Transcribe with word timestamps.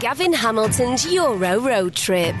Gavin 0.00 0.32
Hamilton's 0.32 1.12
Euro 1.12 1.60
Road 1.60 1.94
Trip. 1.94 2.34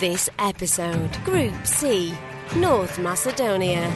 This 0.00 0.30
episode, 0.38 1.12
Group 1.24 1.66
C, 1.66 2.14
North 2.56 2.98
Macedonia. 2.98 3.92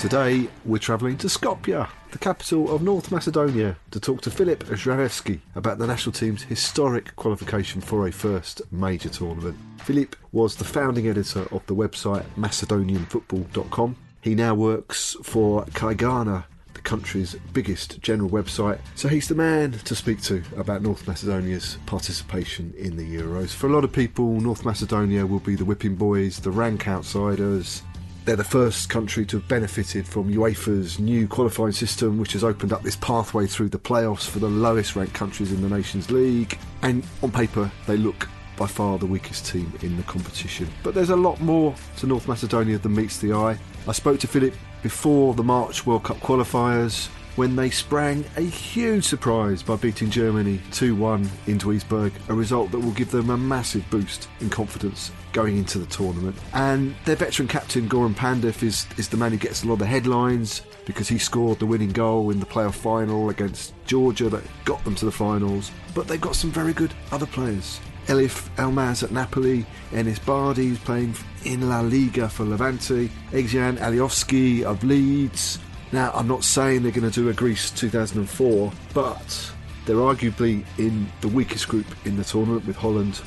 Today, 0.00 0.48
we're 0.64 0.78
travelling 0.78 1.16
to 1.18 1.28
Skopje, 1.28 1.88
the 2.10 2.18
capital 2.18 2.74
of 2.74 2.82
North 2.82 3.12
Macedonia, 3.12 3.76
to 3.92 4.00
talk 4.00 4.22
to 4.22 4.30
Filip 4.32 4.64
Zdraveski 4.64 5.38
about 5.54 5.78
the 5.78 5.86
national 5.86 6.14
team's 6.14 6.42
historic 6.42 7.14
qualification 7.14 7.80
for 7.80 8.08
a 8.08 8.12
first 8.12 8.60
major 8.72 9.08
tournament. 9.08 9.56
Filip 9.84 10.16
was 10.32 10.56
the 10.56 10.64
founding 10.64 11.06
editor 11.06 11.46
of 11.52 11.64
the 11.66 11.76
website 11.76 12.24
MacedonianFootball.com. 12.36 13.94
He 14.20 14.34
now 14.34 14.56
works 14.56 15.16
for 15.22 15.64
Kajgana, 15.66 16.42
the 16.78 16.82
country's 16.82 17.34
biggest 17.52 18.00
general 18.00 18.30
website, 18.30 18.78
so 18.94 19.08
he's 19.08 19.28
the 19.28 19.34
man 19.34 19.72
to 19.72 19.94
speak 19.94 20.22
to 20.22 20.42
about 20.56 20.80
North 20.80 21.06
Macedonia's 21.06 21.76
participation 21.86 22.72
in 22.78 22.96
the 22.96 23.04
Euros. 23.04 23.50
For 23.50 23.66
a 23.66 23.72
lot 23.72 23.84
of 23.84 23.92
people, 23.92 24.40
North 24.40 24.64
Macedonia 24.64 25.26
will 25.26 25.40
be 25.40 25.56
the 25.56 25.64
whipping 25.64 25.96
boys, 25.96 26.38
the 26.38 26.50
rank 26.50 26.86
outsiders, 26.86 27.82
they're 28.24 28.36
the 28.36 28.44
first 28.44 28.90
country 28.90 29.24
to 29.24 29.38
have 29.38 29.48
benefited 29.48 30.06
from 30.06 30.30
UEFA's 30.30 30.98
new 30.98 31.26
qualifying 31.26 31.72
system, 31.72 32.18
which 32.18 32.34
has 32.34 32.44
opened 32.44 32.74
up 32.74 32.82
this 32.82 32.96
pathway 32.96 33.46
through 33.46 33.70
the 33.70 33.78
playoffs 33.78 34.28
for 34.28 34.38
the 34.38 34.48
lowest 34.48 34.96
ranked 34.96 35.14
countries 35.14 35.50
in 35.50 35.62
the 35.62 35.68
Nations 35.74 36.10
League. 36.10 36.58
And 36.82 37.02
on 37.22 37.32
paper, 37.32 37.72
they 37.86 37.96
look 37.96 38.28
by 38.58 38.66
far 38.66 38.98
the 38.98 39.06
weakest 39.06 39.46
team 39.46 39.72
in 39.80 39.96
the 39.96 40.02
competition. 40.02 40.68
But 40.82 40.94
there's 40.94 41.08
a 41.08 41.16
lot 41.16 41.40
more 41.40 41.74
to 41.98 42.06
North 42.06 42.28
Macedonia 42.28 42.76
than 42.76 42.94
meets 42.94 43.18
the 43.18 43.32
eye. 43.32 43.58
I 43.86 43.92
spoke 43.92 44.20
to 44.20 44.26
Filip 44.26 44.52
before 44.82 45.34
the 45.34 45.42
March 45.42 45.86
World 45.86 46.04
Cup 46.04 46.18
qualifiers 46.18 47.08
when 47.38 47.54
they 47.54 47.70
sprang 47.70 48.24
a 48.36 48.40
huge 48.40 49.04
surprise 49.04 49.62
by 49.62 49.76
beating 49.76 50.10
Germany 50.10 50.60
2 50.72 50.96
1 50.96 51.30
in 51.46 51.56
Duisburg, 51.56 52.10
a 52.28 52.34
result 52.34 52.72
that 52.72 52.80
will 52.80 52.90
give 52.90 53.12
them 53.12 53.30
a 53.30 53.36
massive 53.36 53.88
boost 53.90 54.28
in 54.40 54.50
confidence 54.50 55.12
going 55.32 55.56
into 55.56 55.78
the 55.78 55.86
tournament. 55.86 56.36
And 56.52 56.96
their 57.04 57.14
veteran 57.14 57.46
captain, 57.46 57.88
Goran 57.88 58.14
Pandev, 58.14 58.64
is, 58.64 58.88
is 58.96 59.08
the 59.08 59.16
man 59.16 59.30
who 59.30 59.38
gets 59.38 59.62
a 59.62 59.66
lot 59.66 59.74
of 59.74 59.78
the 59.78 59.86
headlines 59.86 60.62
because 60.84 61.06
he 61.06 61.16
scored 61.16 61.60
the 61.60 61.66
winning 61.66 61.92
goal 61.92 62.30
in 62.30 62.40
the 62.40 62.46
playoff 62.46 62.74
final 62.74 63.30
against 63.30 63.72
Georgia 63.84 64.28
that 64.30 64.42
got 64.64 64.82
them 64.82 64.96
to 64.96 65.04
the 65.04 65.12
finals. 65.12 65.70
But 65.94 66.08
they've 66.08 66.20
got 66.20 66.34
some 66.34 66.50
very 66.50 66.72
good 66.72 66.92
other 67.12 67.26
players. 67.26 67.78
Eljif 68.08 68.50
Elmas 68.58 69.02
at 69.02 69.12
Napoli, 69.12 69.64
Enis 69.92 70.18
Bardi 70.18 70.68
who's 70.68 70.78
playing 70.78 71.14
in 71.44 71.68
La 71.68 71.80
Liga 71.80 72.28
for 72.28 72.44
Levante, 72.44 73.08
Ezgjan 73.32 73.78
Alioski 73.78 74.64
of 74.64 74.82
Leeds, 74.82 75.58
now, 75.90 76.12
I'm 76.12 76.28
not 76.28 76.44
saying 76.44 76.82
they're 76.82 76.92
going 76.92 77.10
to 77.10 77.20
do 77.22 77.30
a 77.30 77.32
Greece 77.32 77.70
2004, 77.70 78.70
but 78.92 79.52
they're 79.86 79.96
arguably 79.96 80.66
in 80.76 81.10
the 81.22 81.28
weakest 81.28 81.66
group 81.68 81.86
in 82.04 82.14
the 82.16 82.24
tournament 82.24 82.66
with 82.66 82.76
Holland, 82.76 83.22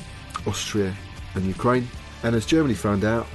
Austria, 0.46 0.94
and 1.34 1.44
Ukraine. 1.46 1.88
And 2.22 2.36
as 2.36 2.46
Germany 2.46 2.76
found 2.76 3.04
out, 3.04 3.26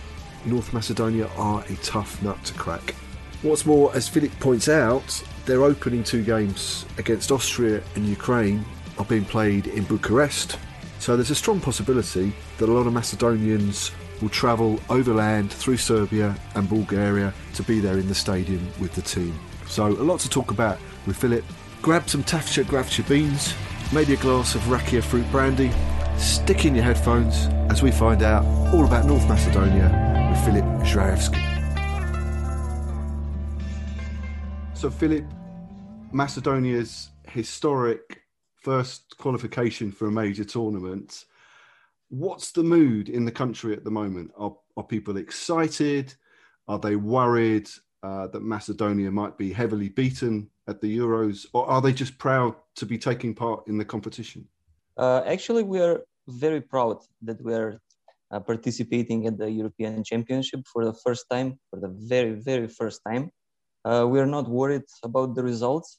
North 0.45 0.73
Macedonia 0.73 1.29
are 1.37 1.65
a 1.69 1.75
tough 1.77 2.23
nut 2.23 2.43
to 2.45 2.55
crack. 2.55 2.95
What's 3.43 3.67
more, 3.67 3.95
as 3.97 4.09
Filip 4.09 4.31
points 4.39 4.69
out, 4.69 5.25
their 5.45 5.65
opening 5.65 6.05
two 6.05 6.23
games 6.23 6.87
against 6.97 7.33
Austria 7.33 7.83
and 7.97 8.07
Ukraine 8.07 8.65
are 8.97 9.05
being 9.05 9.25
played 9.25 9.67
in 9.67 9.83
Bucharest. 9.85 10.57
So 10.99 11.17
there's 11.17 11.31
a 11.31 11.35
strong 11.35 11.61
possibility 11.61 12.33
that 12.59 12.69
a 12.69 12.73
lot 12.73 12.87
of 12.87 12.93
Macedonians 12.93 13.93
will 14.21 14.29
travel 14.29 14.81
overland 14.89 15.53
through 15.53 15.77
Serbia 15.77 16.35
and 16.55 16.69
Bulgaria 16.69 17.33
to 17.55 17.63
be 17.63 17.81
there 17.81 17.99
in 17.99 18.09
the 18.09 18.15
stadium 18.15 18.67
with 18.81 18.95
the 18.95 19.03
team. 19.03 19.39
So, 19.69 19.87
a 19.87 19.89
lot 19.89 20.21
to 20.21 20.29
talk 20.29 20.51
about 20.51 20.79
with 21.07 21.17
Filip. 21.17 21.45
Grab 21.83 22.09
some 22.09 22.23
Tavche 22.25 22.65
Gravche 22.65 23.07
beans, 23.09 23.55
maybe 23.93 24.15
a 24.15 24.17
glass 24.17 24.55
of 24.55 24.63
Rakia 24.63 25.03
fruit 25.03 25.31
brandy, 25.31 25.71
stick 26.17 26.65
in 26.65 26.75
your 26.75 26.85
headphones 26.85 27.47
as 27.71 27.83
we 27.83 27.91
find 27.91 28.23
out 28.23 28.45
all 28.73 28.85
about 28.85 29.07
North 29.07 29.29
Macedonia 29.29 29.89
with 30.31 30.45
Filip 30.45 30.65
Zdraveski. 30.87 31.43
So, 34.75 34.91
Filip, 34.91 35.25
Macedonia's 36.13 37.11
historic 37.29 38.23
first 38.71 39.17
qualification 39.17 39.93
for 39.93 40.07
a 40.09 40.19
major 40.23 40.45
tournament 40.45 41.11
what's 42.09 42.53
the 42.53 42.63
mood 42.63 43.09
in 43.09 43.25
the 43.25 43.33
country 43.33 43.73
at 43.73 43.85
the 43.85 43.91
moment? 43.91 44.31
Are, 44.37 44.55
are 44.77 44.85
people 44.85 45.17
excited? 45.17 46.15
Are 46.69 46.79
they 46.79 46.97
worried 46.97 47.69
uh, 48.03 48.29
that 48.29 48.43
Macedonia 48.43 49.11
might 49.11 49.37
be 49.37 49.53
heavily 49.53 49.89
beaten 49.89 50.49
at 50.69 50.81
the 50.81 50.99
Euros? 50.99 51.47
Or 51.53 51.69
are 51.69 51.81
they 51.81 51.93
just 51.93 52.19
proud 52.19 52.55
to 52.77 52.87
be 52.87 52.99
taking 52.99 53.35
part 53.35 53.67
in 53.67 53.79
the 53.79 53.85
competition? 53.85 54.47
Uh, 54.97 55.23
actually, 55.27 55.63
we 55.63 55.81
are 55.81 56.03
very 56.29 56.61
proud 56.61 56.99
that 57.23 57.43
we 57.43 57.55
are 57.55 57.81
uh, 58.31 58.41
participating 58.41 59.27
at 59.27 59.39
the 59.39 59.51
European 59.51 60.03
Championship 60.03 60.61
for 60.73 60.85
the 60.85 60.95
first 61.05 61.27
time, 61.31 61.59
for 61.71 61.79
the 61.81 61.89
very, 61.89 62.33
very 62.33 62.69
first 62.69 63.01
time. 63.09 63.31
Uh, 63.85 64.05
we 64.09 64.19
are 64.19 64.27
not 64.27 64.49
worried 64.49 64.89
about 65.05 65.35
the 65.37 65.43
results. 65.43 65.99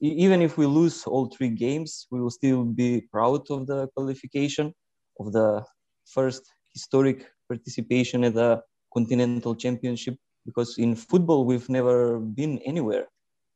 Even 0.00 0.40
if 0.40 0.56
we 0.56 0.66
lose 0.66 1.04
all 1.04 1.26
three 1.26 1.50
games, 1.50 2.06
we 2.10 2.20
will 2.20 2.30
still 2.30 2.64
be 2.64 3.02
proud 3.12 3.50
of 3.50 3.66
the 3.66 3.88
qualification 3.94 4.72
of 5.18 5.32
the 5.32 5.62
first 6.06 6.42
historic 6.72 7.28
participation 7.48 8.24
at 8.24 8.34
the 8.34 8.62
continental 8.94 9.54
championship 9.54 10.16
because 10.46 10.78
in 10.78 10.96
football 10.96 11.44
we've 11.44 11.68
never 11.68 12.18
been 12.18 12.58
anywhere 12.64 13.06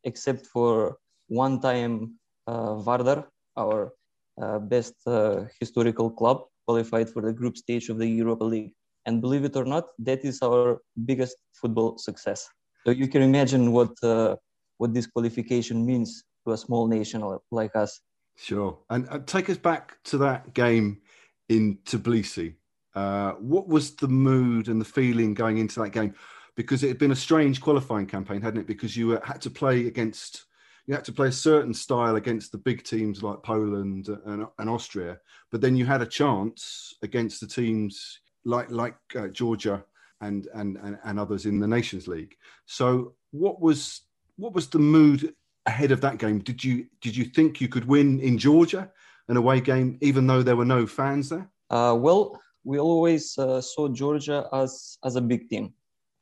except 0.04 0.46
for 0.46 0.98
one 1.28 1.60
time 1.60 2.14
uh, 2.46 2.74
Vardar, 2.86 3.26
our 3.56 3.92
uh, 4.40 4.58
best 4.58 4.94
uh, 5.06 5.44
historical 5.60 6.10
club, 6.10 6.44
qualified 6.66 7.08
for 7.08 7.22
the 7.22 7.32
group 7.32 7.56
stage 7.56 7.88
of 7.88 7.98
the 7.98 8.06
Europa 8.06 8.44
League. 8.44 8.72
And 9.06 9.20
believe 9.20 9.44
it 9.44 9.56
or 9.56 9.64
not, 9.64 9.84
that 10.00 10.24
is 10.24 10.42
our 10.42 10.78
biggest 11.04 11.36
football 11.54 11.98
success. 11.98 12.48
So 12.84 12.90
you 12.90 13.08
can 13.08 13.22
imagine 13.22 13.72
what 13.72 13.92
uh, 14.02 14.36
what 14.78 14.92
this 14.92 15.06
qualification 15.06 15.86
means 15.86 16.24
to 16.44 16.52
a 16.52 16.56
small 16.56 16.86
nation 16.86 17.22
like 17.50 17.74
us. 17.76 18.00
Sure. 18.36 18.78
And 18.90 19.08
uh, 19.10 19.20
take 19.26 19.48
us 19.48 19.58
back 19.58 20.02
to 20.04 20.18
that 20.18 20.54
game 20.54 21.00
in 21.48 21.78
Tbilisi. 21.84 22.54
Uh, 22.94 23.32
what 23.32 23.68
was 23.68 23.96
the 23.96 24.08
mood 24.08 24.68
and 24.68 24.80
the 24.80 24.84
feeling 24.84 25.34
going 25.34 25.58
into 25.58 25.80
that 25.80 25.90
game? 25.90 26.14
Because 26.56 26.84
it 26.84 26.88
had 26.88 26.98
been 26.98 27.10
a 27.10 27.16
strange 27.16 27.60
qualifying 27.60 28.06
campaign, 28.06 28.40
hadn't 28.40 28.60
it? 28.60 28.66
Because 28.66 28.96
you 28.96 29.10
had 29.22 29.40
to 29.42 29.50
play 29.50 29.86
against 29.86 30.44
you 30.86 30.94
had 30.94 31.04
to 31.04 31.12
play 31.12 31.28
a 31.28 31.32
certain 31.32 31.72
style 31.72 32.16
against 32.16 32.52
the 32.52 32.58
big 32.58 32.84
teams 32.84 33.22
like 33.22 33.42
Poland 33.42 34.08
and, 34.26 34.46
and 34.58 34.70
Austria, 34.70 35.18
but 35.50 35.60
then 35.60 35.76
you 35.76 35.86
had 35.86 36.02
a 36.02 36.06
chance 36.06 36.94
against 37.02 37.40
the 37.40 37.46
teams 37.46 38.20
like 38.44 38.70
like 38.70 38.96
uh, 39.16 39.28
Georgia 39.28 39.82
and, 40.20 40.46
and 40.54 40.76
and 40.76 40.98
and 41.04 41.18
others 41.18 41.46
in 41.46 41.58
the 41.58 41.66
Nations 41.66 42.06
League. 42.06 42.36
So 42.66 43.14
what 43.30 43.60
was 43.60 44.02
what 44.36 44.52
was 44.52 44.68
the 44.68 44.78
mood 44.78 45.34
ahead 45.66 45.90
of 45.90 46.00
that 46.00 46.18
game? 46.18 46.38
Did 46.40 46.62
you 46.62 46.86
did 47.00 47.16
you 47.16 47.24
think 47.24 47.60
you 47.60 47.68
could 47.68 47.86
win 47.86 48.20
in 48.20 48.38
Georgia, 48.38 48.90
an 49.28 49.36
away 49.36 49.60
game, 49.60 49.98
even 50.00 50.26
though 50.26 50.42
there 50.42 50.56
were 50.56 50.64
no 50.64 50.86
fans 50.86 51.28
there? 51.28 51.48
Uh, 51.70 51.96
well, 51.98 52.40
we 52.64 52.78
always 52.78 53.36
uh, 53.38 53.60
saw 53.60 53.88
Georgia 53.88 54.48
as 54.52 54.98
as 55.04 55.16
a 55.16 55.20
big 55.20 55.48
team 55.48 55.74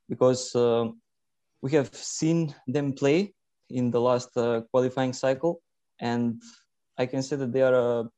because 0.09 0.55
uh, 0.55 0.87
we 1.63 1.71
have 1.73 1.95
seen 1.95 2.55
them 2.67 2.93
play 2.93 3.35
in 3.71 3.91
the 3.91 4.01
last 4.01 4.37
uh, 4.37 4.63
qualifying 4.71 5.13
cycle, 5.13 5.63
and 6.01 6.43
I 6.99 7.07
can 7.07 7.23
say 7.23 7.37
that 7.37 7.53
they 7.53 7.63
are 7.63 7.75
a 7.75 8.09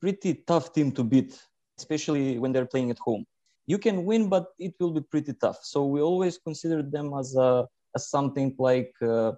pretty 0.00 0.42
tough 0.46 0.72
team 0.72 0.90
to 0.92 1.04
beat, 1.04 1.40
especially 1.78 2.38
when 2.38 2.52
they're 2.52 2.66
playing 2.66 2.90
at 2.90 2.98
home. 2.98 3.24
You 3.66 3.78
can 3.78 4.04
win, 4.04 4.28
but 4.28 4.46
it 4.58 4.74
will 4.80 4.90
be 4.90 5.02
pretty 5.02 5.34
tough. 5.34 5.58
So 5.62 5.86
we 5.86 6.00
always 6.00 6.38
considered 6.38 6.90
them 6.90 7.12
as 7.18 7.36
a 7.36 7.66
as 7.94 8.08
something 8.08 8.54
like 8.58 8.92
uh, 9.02 9.32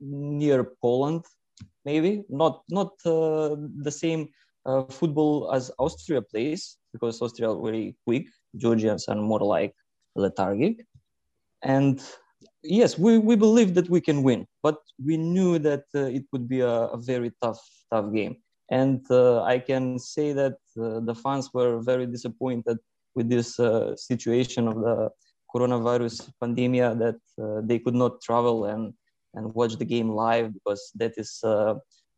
near 0.00 0.64
Poland, 0.82 1.24
maybe 1.84 2.24
not 2.28 2.62
not 2.68 2.92
uh, 3.04 3.56
the 3.82 3.90
same 3.90 4.28
uh, 4.64 4.84
football 4.84 5.52
as 5.52 5.70
Austria 5.78 6.22
plays 6.22 6.78
because 6.92 7.20
Austria 7.22 7.50
are 7.50 7.62
very 7.62 7.96
quick. 8.04 8.26
Georgians 8.56 9.08
are 9.08 9.16
more 9.16 9.40
like 9.40 9.74
lethargic, 10.14 10.84
and 11.62 12.02
yes, 12.62 12.98
we, 12.98 13.18
we 13.18 13.36
believe 13.36 13.74
that 13.74 13.88
we 13.88 14.00
can 14.00 14.22
win, 14.22 14.46
but 14.62 14.78
we 15.04 15.16
knew 15.16 15.58
that 15.58 15.84
uh, 15.94 16.00
it 16.00 16.24
would 16.32 16.48
be 16.48 16.60
a, 16.60 16.88
a, 16.96 16.96
very 16.96 17.32
tough 17.42 17.60
tough 17.92 18.12
game. 18.12 18.36
And 18.70 19.04
uh, 19.10 19.42
I 19.42 19.58
can 19.58 19.98
say 19.98 20.32
that 20.32 20.56
uh, 20.80 21.00
the 21.00 21.14
fans 21.14 21.50
were 21.54 21.80
very 21.80 22.06
disappointed 22.06 22.78
with 23.14 23.28
this 23.28 23.58
situation 23.96 24.68
of 24.68 24.76
the 24.80 25.10
coronavirus 25.56 26.30
pandemic 26.40 26.98
that 26.98 27.20
uh, 27.40 27.60
they 27.64 27.78
could 27.78 27.94
not 27.94 28.20
travel 28.20 28.66
and 28.66 28.92
and 29.36 29.54
watch 29.54 29.76
the 29.76 29.84
game 29.84 30.10
live 30.10 30.52
because 30.52 30.90
that 30.96 31.12
is 31.16 31.40
uh, 31.44 31.74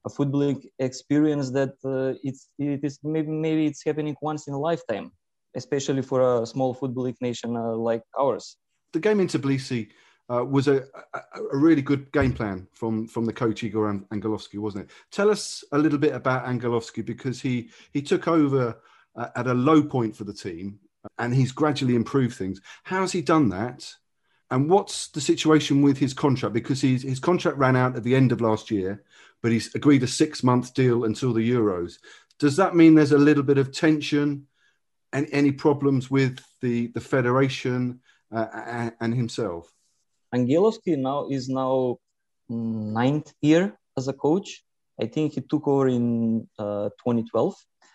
a 0.06 0.10
footballing 0.10 0.64
experience 0.78 1.50
that 1.50 1.74
it's 2.22 2.48
it 2.58 2.80
is 2.82 2.98
maybe 3.02 3.28
maybe 3.28 3.66
it's 3.66 3.84
happening 3.84 4.16
once 4.22 4.48
in 4.48 4.54
a 4.54 4.58
lifetime, 4.58 5.12
especially 5.54 6.02
for 6.02 6.42
a 6.42 6.46
small 6.46 6.74
footballing 6.74 7.16
nation 7.20 7.54
like 7.54 8.02
ours. 8.18 8.56
The 8.92 9.00
game 9.00 9.20
in 9.20 9.26
Tbilisi 9.26 9.88
uh, 10.30 10.44
was 10.44 10.68
a, 10.68 10.84
a, 11.14 11.20
a, 11.52 11.56
really 11.56 11.82
good 11.82 12.10
game 12.12 12.32
plan 12.32 12.66
from 12.72 13.06
from 13.06 13.24
the 13.24 13.32
coach 13.32 13.62
Igor 13.62 14.00
Angelovski, 14.12 14.58
wasn't 14.58 14.84
it? 14.84 14.90
Tell 15.10 15.30
us 15.30 15.64
a 15.72 15.78
little 15.78 15.98
bit 15.98 16.14
about 16.14 16.46
Angelovski 16.46 17.04
because 17.04 17.40
he 17.40 17.70
he 17.92 18.02
took 18.02 18.28
over 18.28 18.80
uh, 19.16 19.28
at 19.36 19.46
a 19.46 19.54
low 19.54 19.82
point 19.82 20.14
for 20.16 20.24
the 20.24 20.34
team 20.34 20.78
and 21.18 21.34
he's 21.34 21.52
gradually 21.52 21.94
improved 21.94 22.36
things. 22.36 22.60
How 22.84 23.00
has 23.00 23.12
he 23.12 23.22
done 23.22 23.48
that? 23.50 23.94
And 24.50 24.70
what's 24.70 25.08
the 25.08 25.20
situation 25.20 25.82
with 25.82 25.98
his 25.98 26.14
contract? 26.14 26.54
Because 26.54 26.80
he's, 26.80 27.02
his 27.02 27.20
contract 27.20 27.58
ran 27.58 27.76
out 27.76 27.96
at 27.96 28.02
the 28.02 28.14
end 28.14 28.32
of 28.32 28.40
last 28.40 28.70
year, 28.70 29.04
but 29.42 29.52
he's 29.52 29.74
agreed 29.74 30.02
a 30.02 30.06
six 30.06 30.42
month 30.42 30.74
deal 30.74 31.04
until 31.04 31.32
the 31.32 31.50
Euros. 31.50 31.98
Does 32.38 32.56
that 32.56 32.74
mean 32.74 32.94
there's 32.94 33.12
a 33.12 33.18
little 33.18 33.42
bit 33.42 33.58
of 33.58 33.72
tension 33.72 34.46
and 35.12 35.26
any 35.32 35.52
problems 35.52 36.10
with 36.10 36.40
the 36.60 36.88
the 36.88 37.00
federation 37.00 38.00
uh, 38.32 38.90
and 39.00 39.14
himself? 39.14 39.72
Angelovski 40.34 40.96
now 40.96 41.28
is 41.28 41.48
now 41.48 41.98
ninth 42.48 43.32
year 43.40 43.78
as 43.96 44.08
a 44.08 44.12
coach. 44.12 44.64
I 45.00 45.06
think 45.06 45.34
he 45.34 45.40
took 45.40 45.66
over 45.66 45.88
in 45.88 46.48
uh, 46.58 46.90
2012. 47.04 47.54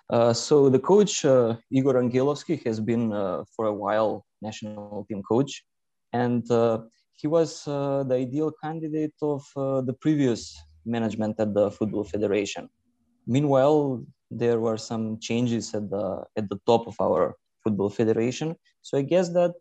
Uh, 0.09 0.33
so 0.33 0.69
the 0.69 0.79
coach 0.79 1.25
uh, 1.25 1.56
Igor 1.71 1.95
Angelovski 1.95 2.63
has 2.65 2.79
been 2.79 3.13
uh, 3.13 3.44
for 3.56 3.65
a 3.65 3.73
while 3.73 4.25
national 4.41 5.06
team 5.09 5.23
coach, 5.23 5.63
and 6.13 6.50
uh, 6.51 6.80
he 7.15 7.27
was 7.27 7.68
uh, 7.68 8.04
the 8.04 8.15
ideal 8.15 8.51
candidate 8.63 9.13
of 9.21 9.44
the 9.56 9.95
previous 10.00 10.56
management 10.86 11.39
at 11.39 11.54
the 11.54 11.71
Football 11.71 12.04
Federation. 12.04 12.69
Meanwhile, 13.25 14.04
there 14.30 14.60
were 14.60 14.77
some 14.77 15.19
changes 15.19 15.74
at 15.74 15.89
the 15.89 16.24
at 16.38 16.50
the 16.50 16.60
top 16.65 16.88
of 16.88 16.95
our 17.00 17.36
Football 17.63 17.89
Federation. 17.89 18.56
So 18.81 18.98
I 18.98 19.01
guess 19.01 19.30
that 19.30 19.56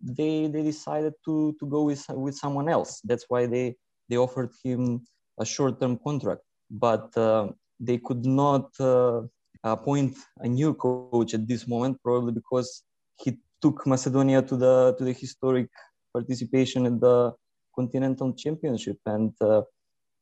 they 0.00 0.46
they 0.46 0.62
decided 0.62 1.14
to 1.26 1.54
to 1.60 1.66
go 1.66 1.82
with 1.82 2.04
with 2.10 2.34
someone 2.36 2.68
else. 2.68 3.00
That's 3.04 3.26
why 3.28 3.46
they 3.46 3.76
they 4.08 4.16
offered 4.16 4.50
him 4.64 5.06
a 5.38 5.44
short 5.44 5.80
term 5.80 5.98
contract, 5.98 6.42
but 6.70 7.16
uh, 7.16 7.48
they 7.78 7.98
could 7.98 8.24
not 8.26 8.68
uh, 8.80 9.22
appoint 9.64 10.16
a 10.38 10.48
new 10.48 10.74
coach 10.74 11.34
at 11.34 11.46
this 11.46 11.66
moment, 11.66 11.98
probably 12.02 12.32
because 12.32 12.82
he 13.18 13.38
took 13.62 13.86
Macedonia 13.86 14.42
to 14.42 14.56
the 14.56 14.94
to 14.98 15.04
the 15.04 15.12
historic 15.12 15.68
participation 16.12 16.86
in 16.86 16.98
the 16.98 17.32
continental 17.74 18.32
championship, 18.34 18.98
and 19.06 19.32
uh, 19.40 19.62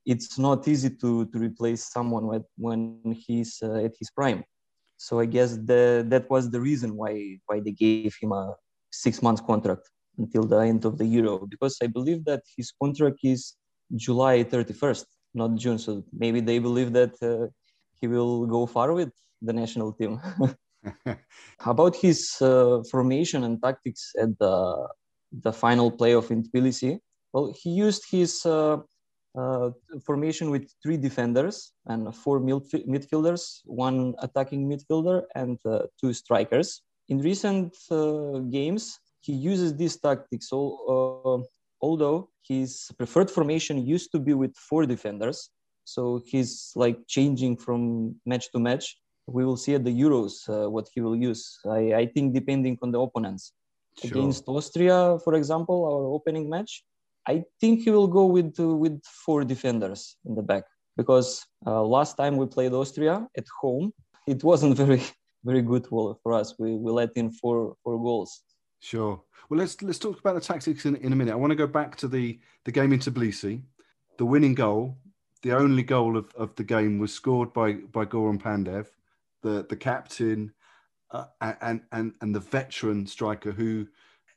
it's 0.04 0.38
not 0.38 0.66
easy 0.68 0.90
to 0.90 1.26
to 1.26 1.38
replace 1.38 1.82
someone 1.92 2.26
when 2.26 2.44
when 2.56 3.00
he's 3.26 3.60
uh, 3.62 3.86
at 3.86 3.94
his 3.98 4.10
prime. 4.10 4.44
So 5.00 5.20
I 5.20 5.26
guess 5.26 5.56
the, 5.56 6.04
that 6.08 6.28
was 6.28 6.50
the 6.50 6.60
reason 6.60 6.96
why 6.96 7.38
why 7.46 7.60
they 7.60 7.72
gave 7.72 8.16
him 8.20 8.32
a 8.32 8.54
six 8.90 9.22
months 9.22 9.40
contract 9.40 9.88
until 10.18 10.42
the 10.42 10.58
end 10.58 10.84
of 10.84 10.98
the 10.98 11.06
Euro 11.06 11.46
because 11.46 11.76
I 11.82 11.86
believe 11.86 12.24
that 12.24 12.42
his 12.56 12.72
contract 12.82 13.18
is 13.22 13.54
July 13.94 14.44
31st, 14.44 15.06
not 15.34 15.54
June. 15.54 15.78
So 15.78 16.04
maybe 16.12 16.40
they 16.40 16.58
believe 16.58 16.92
that 16.92 17.14
uh, 17.22 17.46
he 18.00 18.06
will 18.08 18.46
go 18.46 18.66
far 18.66 18.92
with 18.92 19.12
the 19.40 19.52
national 19.52 19.92
team. 19.92 20.20
About 21.64 21.96
his 21.96 22.36
uh, 22.40 22.82
formation 22.90 23.44
and 23.44 23.62
tactics 23.62 24.12
at 24.20 24.38
the 24.38 24.88
the 25.30 25.52
final 25.52 25.92
playoff 25.92 26.30
in 26.30 26.42
Tbilisi, 26.42 26.98
well, 27.34 27.54
he 27.60 27.68
used 27.68 28.02
his 28.10 28.46
uh, 28.46 28.78
uh, 29.38 29.70
formation 30.06 30.50
with 30.50 30.72
three 30.82 30.96
defenders 30.96 31.72
and 31.86 32.16
four 32.16 32.40
midfielders, 32.40 33.60
one 33.64 34.14
attacking 34.20 34.66
midfielder, 34.66 35.24
and 35.34 35.58
uh, 35.66 35.80
two 36.00 36.14
strikers 36.14 36.82
in 37.08 37.18
recent 37.18 37.76
uh, 37.90 38.38
games, 38.50 38.98
he 39.20 39.32
uses 39.32 39.74
these 39.74 39.96
tactics. 39.96 40.48
So, 40.48 40.58
uh, 40.88 41.46
although 41.80 42.28
his 42.46 42.90
preferred 42.98 43.30
formation 43.30 43.84
used 43.86 44.12
to 44.12 44.18
be 44.18 44.34
with 44.34 44.54
four 44.56 44.86
defenders, 44.86 45.50
so 45.84 46.20
he's 46.26 46.72
like 46.76 46.98
changing 47.06 47.56
from 47.56 48.14
match 48.26 48.50
to 48.52 48.58
match. 48.58 48.98
We 49.28 49.44
will 49.44 49.56
see 49.56 49.74
at 49.74 49.84
the 49.84 49.94
Euros 50.04 50.48
uh, 50.48 50.70
what 50.70 50.88
he 50.94 51.00
will 51.00 51.16
use. 51.16 51.58
I, 51.68 51.80
I, 52.00 52.06
think 52.06 52.34
depending 52.34 52.78
on 52.82 52.90
the 52.90 53.00
opponents. 53.00 53.52
Sure. 54.00 54.10
Against 54.10 54.44
Austria, 54.48 55.18
for 55.24 55.34
example, 55.34 55.78
our 55.84 56.04
opening 56.16 56.48
match, 56.48 56.84
I 57.26 57.44
think 57.60 57.82
he 57.82 57.90
will 57.90 58.06
go 58.06 58.24
with 58.26 58.58
uh, 58.58 58.74
with 58.82 59.02
four 59.04 59.44
defenders 59.44 60.16
in 60.24 60.34
the 60.34 60.42
back 60.42 60.64
because 60.96 61.44
uh, 61.66 61.82
last 61.82 62.16
time 62.16 62.36
we 62.36 62.46
played 62.46 62.72
Austria 62.72 63.26
at 63.36 63.46
home, 63.60 63.92
it 64.26 64.42
wasn't 64.44 64.76
very 64.82 65.02
very 65.44 65.62
good 65.62 65.86
for 65.86 66.32
us. 66.32 66.54
We, 66.58 66.76
we 66.76 66.90
let 66.92 67.10
in 67.16 67.30
four 67.30 67.76
four 67.82 67.96
goals. 67.98 68.42
Sure. 68.80 69.20
Well, 69.48 69.58
let's 69.58 69.80
let's 69.82 69.98
talk 69.98 70.20
about 70.20 70.34
the 70.34 70.40
tactics 70.40 70.84
in, 70.84 70.96
in 70.96 71.12
a 71.12 71.16
minute. 71.16 71.32
I 71.32 71.36
want 71.36 71.50
to 71.50 71.56
go 71.56 71.66
back 71.66 71.96
to 71.96 72.08
the 72.08 72.38
the 72.64 72.72
game 72.72 72.92
in 72.92 73.00
Tbilisi. 73.00 73.62
The 74.18 74.24
winning 74.24 74.54
goal, 74.54 74.96
the 75.42 75.52
only 75.52 75.82
goal 75.82 76.16
of, 76.16 76.32
of 76.36 76.54
the 76.56 76.64
game, 76.64 76.98
was 76.98 77.12
scored 77.12 77.52
by 77.52 77.72
by 77.92 78.04
Goran 78.04 78.40
Pandev, 78.40 78.86
the 79.42 79.66
the 79.68 79.76
captain, 79.76 80.52
uh, 81.10 81.26
and 81.60 81.82
and 81.92 82.14
and 82.20 82.34
the 82.34 82.40
veteran 82.40 83.06
striker 83.06 83.52
who 83.52 83.86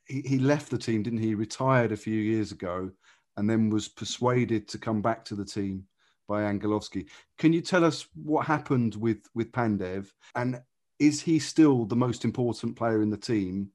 he, 0.06 0.22
he 0.22 0.38
left 0.38 0.70
the 0.70 0.78
team, 0.78 1.02
didn't 1.02 1.20
he? 1.20 1.34
Retired 1.34 1.92
a 1.92 1.96
few 1.96 2.18
years 2.18 2.52
ago, 2.52 2.90
and 3.36 3.48
then 3.48 3.70
was 3.70 3.88
persuaded 3.88 4.68
to 4.68 4.78
come 4.78 5.02
back 5.02 5.24
to 5.26 5.34
the 5.34 5.44
team 5.44 5.84
by 6.28 6.42
Angelovski. 6.42 7.08
Can 7.38 7.52
you 7.52 7.60
tell 7.60 7.84
us 7.84 8.06
what 8.14 8.46
happened 8.46 8.94
with 8.96 9.28
with 9.34 9.52
Pandev 9.52 10.08
and 10.34 10.60
is 11.02 11.20
he 11.20 11.38
still 11.38 11.84
the 11.84 11.96
most 11.96 12.24
important 12.24 12.76
player 12.76 13.02
in 13.02 13.10
the 13.10 13.16
team? 13.16 13.68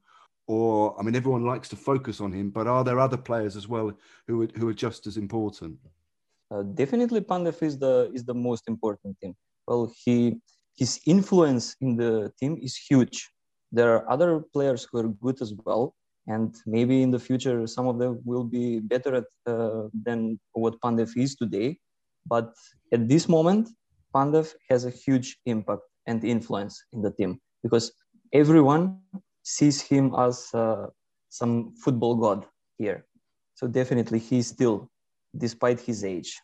Or, 0.47 0.97
I 0.97 1.03
mean, 1.03 1.15
everyone 1.15 1.45
likes 1.45 1.67
to 1.69 1.75
focus 1.75 2.21
on 2.21 2.31
him, 2.31 2.51
but 2.51 2.67
are 2.67 2.85
there 2.85 3.01
other 3.01 3.17
players 3.17 3.57
as 3.57 3.67
well 3.67 3.91
who 4.27 4.43
are, 4.43 4.47
who 4.55 4.69
are 4.69 4.73
just 4.73 5.05
as 5.05 5.17
important? 5.17 5.77
Uh, 6.49 6.63
definitely, 6.63 7.19
Pandev 7.19 7.61
is 7.61 7.77
the 7.77 8.09
is 8.13 8.23
the 8.23 8.33
most 8.33 8.69
important 8.69 9.19
team. 9.19 9.35
Well, 9.67 9.91
he 10.05 10.39
his 10.77 10.99
influence 11.05 11.75
in 11.81 11.97
the 11.97 12.31
team 12.39 12.57
is 12.61 12.75
huge. 12.75 13.29
There 13.71 13.93
are 13.95 14.09
other 14.09 14.43
players 14.53 14.87
who 14.89 14.99
are 14.99 15.09
good 15.09 15.41
as 15.41 15.53
well, 15.65 15.95
and 16.27 16.55
maybe 16.65 17.01
in 17.01 17.11
the 17.11 17.19
future 17.19 17.67
some 17.67 17.87
of 17.87 17.99
them 17.99 18.21
will 18.23 18.43
be 18.43 18.79
better 18.79 19.15
at 19.15 19.25
uh, 19.45 19.87
than 20.05 20.39
what 20.53 20.79
Pandev 20.81 21.17
is 21.17 21.35
today. 21.35 21.77
But 22.25 22.53
at 22.93 23.07
this 23.07 23.27
moment, 23.27 23.69
Pandev 24.13 24.53
has 24.69 24.85
a 24.85 24.89
huge 24.89 25.37
impact 25.45 25.81
and 26.05 26.23
influence 26.23 26.81
in 26.93 27.01
the 27.01 27.11
team 27.11 27.39
because 27.63 27.91
everyone 28.33 28.99
sees 29.43 29.81
him 29.81 30.13
as 30.17 30.47
uh, 30.53 30.87
some 31.29 31.73
football 31.83 32.15
god 32.15 32.45
here. 32.77 33.05
So 33.55 33.67
definitely 33.67 34.19
he's 34.19 34.47
still, 34.47 34.89
despite 35.35 35.79
his 35.79 36.03
age. 36.03 36.37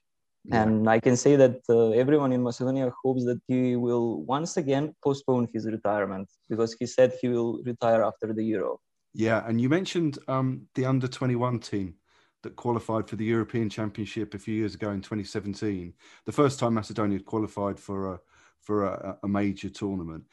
Yeah. 0.45 0.63
And 0.63 0.89
I 0.89 0.99
can 0.99 1.15
say 1.15 1.35
that 1.37 1.61
uh, 1.69 1.91
everyone 1.91 2.33
in 2.33 2.43
Macedonia 2.43 2.91
hopes 3.03 3.23
that 3.25 3.39
he 3.47 3.75
will 3.77 4.23
once 4.23 4.57
again 4.57 4.93
postpone 5.01 5.47
his 5.53 5.65
retirement 5.65 6.29
because 6.49 6.75
he 6.77 6.85
said 6.85 7.13
he 7.21 7.29
will 7.29 7.61
retire 7.63 8.03
after 8.03 8.33
the 8.33 8.43
Euro. 8.43 8.79
Yeah, 9.13 9.47
and 9.47 9.61
you 9.61 9.69
mentioned 9.69 10.17
um, 10.27 10.67
the 10.75 10.85
under 10.85 11.07
21 11.07 11.59
team 11.59 11.95
that 12.41 12.55
qualified 12.57 13.07
for 13.07 13.15
the 13.15 13.25
European 13.25 13.69
Championship 13.69 14.33
a 14.33 14.39
few 14.39 14.55
years 14.55 14.75
ago 14.75 14.89
in 14.91 15.01
2017. 15.01 15.93
The 16.25 16.31
first 16.31 16.59
time 16.59 16.73
Macedonia 16.73 17.19
had 17.19 17.25
qualified 17.25 17.79
for 17.79 18.13
a 18.13 18.19
for 18.59 18.85
a, 18.85 19.17
a 19.23 19.27
major 19.27 19.69
tournament. 19.69 20.23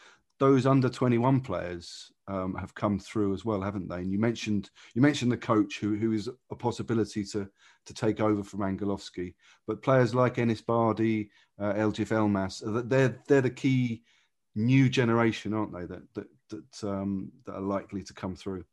Those 0.41 0.67
under 0.67 0.89
21 0.89 1.43
players 1.43 2.11
um, 2.27 2.55
have 2.55 2.75
come 2.75 2.99
through 2.99 3.35
as 3.35 3.45
well, 3.45 3.61
haven't 3.61 3.89
they? 3.89 3.97
And 3.97 4.11
you 4.11 4.19
mentioned 4.19 4.71
you 4.95 5.03
mentioned 5.03 5.31
the 5.31 5.37
coach 5.37 5.79
who 5.79 5.97
who 5.97 6.13
is 6.13 6.29
a 6.51 6.57
possibility 6.57 7.25
to 7.27 7.49
to 7.87 7.95
take 7.95 8.21
over 8.21 8.43
from 8.43 8.61
Angelovski, 8.61 9.35
but 9.67 9.83
players 9.83 10.15
like 10.15 10.37
Enis 10.37 10.65
Bardi, 10.65 11.31
uh, 11.59 11.75
Eljif 11.75 12.09
Elmas, 12.09 12.89
they're 12.89 13.21
they're 13.29 13.41
the 13.41 13.51
key 13.51 14.03
new 14.55 14.89
generation, 14.89 15.55
aren't 15.55 15.73
they? 15.73 15.87
That 15.87 16.03
that 16.15 16.27
that 16.49 16.89
um, 16.89 17.31
that 17.47 17.55
are 17.55 17.61
likely 17.61 18.03
to 18.03 18.15
come 18.15 18.35
through. 18.35 18.65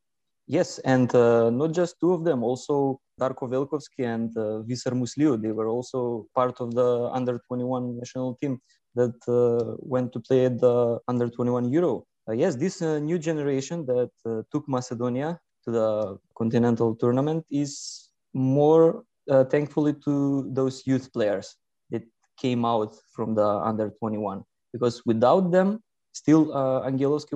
Yes, 0.47 0.79
and 0.79 1.13
uh, 1.13 1.49
not 1.49 1.73
just 1.73 1.99
two 1.99 2.13
of 2.13 2.23
them, 2.23 2.41
also 2.41 3.01
Darko 3.19 3.49
Velkovski 3.49 4.05
and 4.05 4.35
uh, 4.37 4.63
Visar 4.63 4.93
Musliu. 4.93 5.35
They 5.41 5.51
were 5.51 5.67
also 5.67 6.27
part 6.33 6.61
of 6.61 6.73
the 6.73 7.09
under 7.11 7.39
21 7.47 7.97
national 7.97 8.35
team 8.35 8.61
that 8.95 9.15
uh, 9.27 9.75
went 9.79 10.13
to 10.13 10.21
play 10.21 10.45
at 10.45 10.59
the 10.59 10.99
under 11.09 11.29
21 11.29 11.69
Euro. 11.71 12.05
Uh, 12.29 12.33
yes, 12.33 12.55
this 12.55 12.81
uh, 12.81 12.97
new 12.99 13.19
generation 13.19 13.85
that 13.87 14.11
uh, 14.25 14.41
took 14.51 14.67
Macedonia 14.69 15.37
to 15.65 15.71
the 15.71 16.17
continental 16.37 16.95
tournament 16.95 17.45
is 17.51 18.09
more 18.33 19.03
uh, 19.29 19.43
thankfully 19.43 19.93
to 20.05 20.47
those 20.53 20.87
youth 20.87 21.11
players 21.11 21.55
that 21.89 22.03
came 22.39 22.63
out 22.63 22.95
from 23.13 23.35
the 23.35 23.45
under 23.45 23.89
21 23.99 24.43
because 24.71 25.01
without 25.05 25.51
them 25.51 25.79
still 26.17 26.43
uh, 26.53 26.89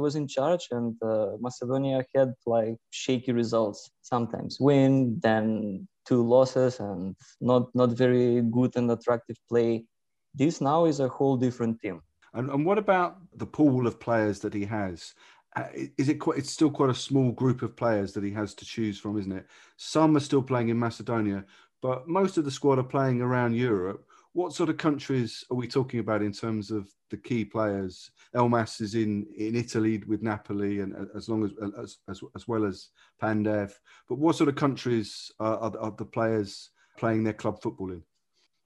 was 0.05 0.15
in 0.15 0.27
charge 0.27 0.67
and 0.71 0.95
uh, 1.03 1.37
Macedonia 1.39 2.03
had 2.15 2.33
like 2.45 2.77
shaky 2.89 3.31
results 3.31 3.91
sometimes. 4.01 4.57
Win 4.59 5.19
then 5.21 5.87
two 6.05 6.23
losses 6.35 6.79
and 6.79 7.15
not 7.39 7.63
not 7.75 7.89
very 8.03 8.41
good 8.41 8.71
and 8.75 8.89
attractive 8.91 9.37
play. 9.49 9.85
This 10.33 10.61
now 10.61 10.85
is 10.85 10.99
a 10.99 11.07
whole 11.07 11.37
different 11.37 11.79
team. 11.81 12.01
And, 12.33 12.49
and 12.49 12.65
what 12.65 12.77
about 12.77 13.17
the 13.35 13.45
pool 13.45 13.85
of 13.87 13.99
players 13.99 14.39
that 14.39 14.53
he 14.53 14.65
has? 14.65 15.13
Uh, 15.55 15.67
is 15.97 16.07
it 16.07 16.15
quite 16.15 16.37
it's 16.39 16.51
still 16.57 16.71
quite 16.71 16.89
a 16.89 17.05
small 17.07 17.31
group 17.31 17.61
of 17.61 17.75
players 17.75 18.13
that 18.13 18.23
he 18.23 18.31
has 18.31 18.53
to 18.55 18.65
choose 18.65 18.97
from 18.97 19.19
isn't 19.19 19.39
it? 19.39 19.45
Some 19.77 20.15
are 20.15 20.27
still 20.29 20.41
playing 20.41 20.69
in 20.69 20.79
macedonia 20.79 21.43
but 21.81 22.07
most 22.07 22.37
of 22.37 22.45
the 22.45 22.51
squad 22.51 22.79
are 22.79 22.83
playing 22.83 23.21
around 23.21 23.55
europe 23.55 24.05
what 24.33 24.53
sort 24.53 24.69
of 24.69 24.77
countries 24.77 25.43
are 25.51 25.57
we 25.57 25.67
talking 25.67 25.99
about 25.99 26.21
in 26.21 26.31
terms 26.31 26.71
of 26.71 26.89
the 27.09 27.17
key 27.17 27.43
players? 27.43 28.11
Elmas 28.35 28.79
is 28.79 28.95
in, 28.95 29.25
in 29.37 29.55
Italy 29.55 30.01
with 30.07 30.21
Napoli, 30.21 30.79
and 30.79 30.95
as 31.15 31.27
long 31.27 31.43
as 31.43 31.51
as, 31.77 31.97
as, 32.09 32.21
as 32.35 32.47
well 32.47 32.65
as 32.65 32.89
Pandev. 33.21 33.73
But 34.07 34.19
what 34.19 34.35
sort 34.35 34.49
of 34.49 34.55
countries 34.55 35.31
are, 35.39 35.57
are, 35.57 35.77
are, 35.79 35.95
the 35.97 36.05
players 36.05 36.69
playing 36.97 37.23
their 37.23 37.33
club 37.33 37.61
football 37.61 37.91
in? 37.91 38.03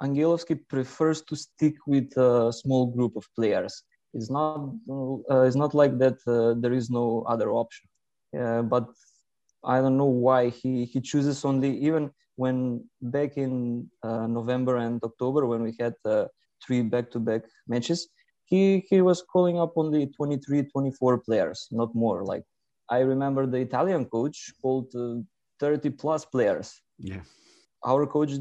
Angelovski 0.04 0.60
prefers 0.68 1.22
to 1.24 1.36
stick 1.36 1.76
with 1.88 2.16
a 2.18 2.54
small 2.54 2.88
group 2.88 3.16
of 3.16 3.26
players. 3.36 3.84
It's 4.14 4.30
not 4.30 4.72
uh, 4.90 5.42
it's 5.42 5.56
not 5.56 5.74
like 5.74 5.98
that. 5.98 6.18
Uh, 6.28 6.60
there 6.60 6.74
is 6.74 6.90
no 6.90 7.24
other 7.28 7.50
option. 7.52 7.90
Uh, 8.40 8.62
but 8.62 8.88
I 9.66 9.82
don't 9.82 9.98
know 9.98 10.14
why 10.28 10.50
he 10.50 10.86
he 10.86 11.02
chooses 11.02 11.44
only 11.44 11.78
even 11.80 12.12
when 12.36 12.84
back 13.02 13.38
in 13.38 13.90
uh, 14.04 14.28
November 14.28 14.78
and 14.78 15.02
October 15.04 15.46
when 15.46 15.64
we 15.64 15.74
had 15.80 15.94
uh, 16.06 16.26
three 16.66 16.82
back-to-back 16.82 17.44
matches, 17.68 18.08
he 18.46 18.86
he 18.90 19.02
was 19.02 19.24
calling 19.24 19.60
up 19.60 19.74
only 19.76 20.08
23, 20.08 20.64
24 20.64 21.20
players, 21.20 21.68
not 21.72 21.94
more. 21.96 22.24
Like 22.24 22.44
I 22.90 23.00
remember 23.00 23.46
the 23.46 23.58
Italian 23.58 24.06
coach 24.06 24.54
called 24.62 24.94
uh, 24.96 25.22
30 25.60 25.90
plus 25.92 26.26
players. 26.26 26.82
Yeah, 27.00 27.22
our 27.86 28.06
coach 28.06 28.32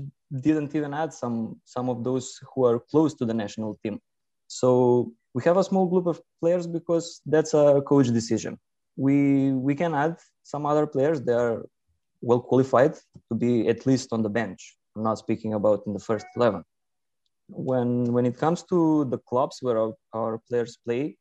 didn't 0.41 0.75
even 0.75 0.93
add 0.93 1.13
some 1.13 1.61
some 1.65 1.89
of 1.89 2.05
those 2.05 2.39
who 2.55 2.65
are 2.65 2.79
close 2.79 3.15
to 3.15 3.25
the 3.25 3.35
national 3.35 3.79
team. 3.83 4.01
So 4.49 5.13
we 5.35 5.43
have 5.45 5.57
a 5.57 5.65
small 5.65 5.87
group 5.87 6.07
of 6.07 6.21
players 6.41 6.67
because 6.67 7.21
that's 7.27 7.55
a 7.55 7.83
coach 7.87 8.09
decision. 8.09 8.59
We 8.97 9.53
we 9.53 9.75
can 9.75 9.95
add 9.95 10.17
some 10.43 10.67
other 10.67 10.87
players. 10.87 11.21
They 11.21 11.35
are 11.35 11.67
well 12.21 12.41
qualified 12.41 12.95
to 13.29 13.35
be 13.37 13.69
at 13.69 13.87
least 13.87 14.13
on 14.13 14.23
the 14.23 14.31
bench. 14.31 14.77
I'm 14.97 15.03
not 15.03 15.19
speaking 15.19 15.55
about 15.55 15.83
in 15.87 15.93
the 15.93 15.99
first 15.99 16.27
11. 16.37 16.65
When, 17.49 18.13
when 18.13 18.27
it 18.27 18.39
comes 18.39 18.63
to 18.65 19.05
the 19.07 19.19
clubs 19.19 19.59
where 19.61 19.79
our, 19.79 19.93
our 20.15 20.41
players 20.49 20.79
play, 20.85 21.17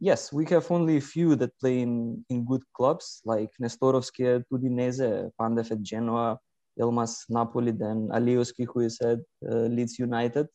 yes, 0.00 0.32
we 0.32 0.46
have 0.46 0.70
only 0.70 0.96
a 0.96 1.00
few 1.00 1.36
that 1.36 1.58
play 1.58 1.80
in, 1.80 2.24
in 2.30 2.44
good 2.44 2.62
clubs 2.74 3.20
like 3.24 3.50
Nestorovski 3.60 4.44
Udinese, 4.52 5.30
Pandev 5.38 5.70
at 5.70 5.82
Genoa, 5.82 6.38
Elmas 6.80 7.24
Napoli, 7.28 7.72
then 7.72 8.08
Alioski 8.12 8.66
who 8.72 8.80
is 8.80 9.00
at 9.00 9.18
uh, 9.50 9.66
Leeds 9.74 9.98
United. 9.98 10.46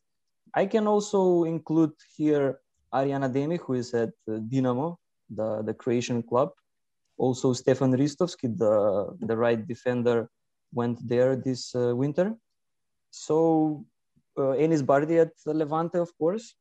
I 0.56 0.66
can 0.66 0.88
also 0.88 1.44
include 1.44 1.92
here 2.16 2.60
Arian 2.94 3.24
Ademi, 3.24 3.60
who 3.60 3.74
is 3.74 3.94
at 3.94 4.10
uh, 4.30 4.40
Dinamo, 4.50 4.98
the, 5.36 5.64
the 5.64 5.74
Croatian 5.74 6.24
club. 6.24 6.52
Also, 7.18 7.54
Stefan 7.54 7.94
Ristovski, 7.94 8.58
the, 8.58 9.16
the 9.22 9.38
right 9.38 9.68
defender, 9.68 10.30
went 10.74 10.98
there 11.08 11.36
this 11.36 11.76
uh, 11.76 11.96
winter. 11.96 12.36
So, 13.12 13.86
uh, 14.38 14.56
Enis 14.58 14.84
Bardi 14.86 15.20
at 15.20 15.32
Levante, 15.46 16.00
of 16.00 16.18
course. 16.18 16.56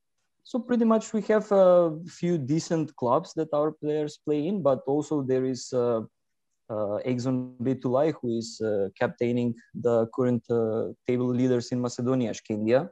So, 0.45 0.59
pretty 0.59 0.85
much 0.85 1.13
we 1.13 1.23
have 1.23 1.51
a 1.53 1.97
few 2.07 2.37
decent 2.37 2.95
clubs 2.97 3.33
that 3.35 3.49
our 3.55 3.73
players 3.73 4.19
play 4.25 4.47
in, 4.47 4.63
but 4.63 4.81
also 4.87 5.23
there 5.23 5.45
is 5.45 5.73
uh, 5.73 6.03
uh, 6.73 6.99
Egzon 7.07 7.57
Bejtulai, 7.61 8.15
who 8.21 8.39
is 8.39 8.61
uh, 8.61 8.89
captaining 8.99 9.55
the 9.75 10.07
current 10.15 10.43
uh, 10.51 10.89
table 11.07 11.29
leaders 11.29 11.73
in 11.73 11.81
Macedonia, 11.81 12.33
Shkendija. 12.33 12.89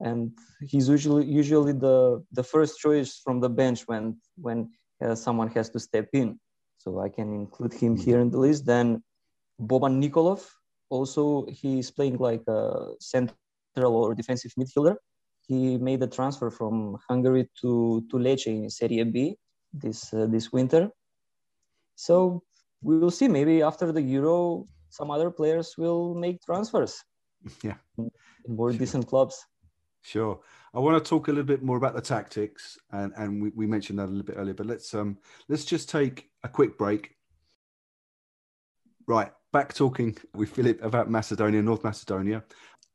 And 0.00 0.32
he's 0.62 0.88
usually 0.88 1.26
usually 1.26 1.72
the, 1.72 2.24
the 2.32 2.42
first 2.42 2.78
choice 2.78 3.20
from 3.22 3.40
the 3.40 3.50
bench 3.50 3.82
when 3.86 4.16
when 4.36 4.70
uh, 5.02 5.14
someone 5.14 5.48
has 5.48 5.70
to 5.70 5.80
step 5.80 6.08
in 6.12 6.38
so 6.78 7.00
I 7.00 7.08
can 7.10 7.34
include 7.34 7.74
him 7.74 7.96
here 7.96 8.20
in 8.20 8.30
the 8.30 8.38
list. 8.38 8.64
Then 8.64 9.02
Boban 9.60 10.02
Nikolov, 10.02 10.42
also 10.88 11.46
he's 11.48 11.90
playing 11.90 12.16
like 12.16 12.42
a 12.48 12.94
central 13.00 13.94
or 13.94 14.14
defensive 14.14 14.52
midfielder. 14.58 14.96
He 15.46 15.76
made 15.78 16.02
a 16.02 16.06
transfer 16.06 16.50
from 16.50 16.96
Hungary 17.08 17.48
to 17.60 18.02
to 18.10 18.16
Lecce 18.16 18.46
in 18.46 18.70
Serie 18.70 19.04
B 19.04 19.36
this 19.72 20.12
uh, 20.14 20.26
this 20.26 20.52
winter. 20.52 20.90
So 21.96 22.42
we 22.82 22.98
will 22.98 23.10
see. 23.10 23.28
Maybe 23.28 23.62
after 23.62 23.92
the 23.92 24.02
Euro, 24.16 24.66
some 24.88 25.10
other 25.10 25.30
players 25.30 25.74
will 25.76 26.14
make 26.14 26.40
transfers. 26.42 27.04
Yeah, 27.62 27.76
in 27.98 28.10
more 28.48 28.70
sure. 28.72 28.78
decent 28.78 29.06
clubs. 29.06 29.36
Sure. 30.02 30.40
I 30.72 30.78
want 30.78 31.02
to 31.02 31.08
talk 31.08 31.28
a 31.28 31.30
little 31.30 31.44
bit 31.44 31.62
more 31.62 31.76
about 31.76 31.94
the 31.94 32.00
tactics, 32.00 32.78
and, 32.92 33.12
and 33.16 33.42
we, 33.42 33.50
we 33.50 33.66
mentioned 33.66 33.98
that 33.98 34.06
a 34.06 34.12
little 34.12 34.22
bit 34.22 34.36
earlier. 34.38 34.54
But 34.54 34.66
let's 34.66 34.94
um 34.94 35.18
let's 35.48 35.64
just 35.64 35.88
take 35.90 36.30
a 36.42 36.48
quick 36.48 36.78
break. 36.78 37.16
Right, 39.06 39.32
back 39.52 39.74
talking 39.74 40.16
with 40.34 40.50
Filip 40.50 40.82
about 40.82 41.10
Macedonia, 41.10 41.62
North 41.62 41.82
Macedonia. 41.82 42.44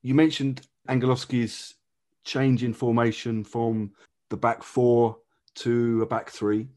You 0.01 0.15
mentioned 0.15 0.61
Angelovski's 0.87 1.75
change 2.23 2.63
in 2.63 2.73
formation 2.73 3.43
from 3.43 3.91
the 4.29 4.37
back 4.37 4.63
four 4.63 5.17
to 5.55 6.01
a 6.01 6.05
back 6.05 6.29
three. 6.29 6.69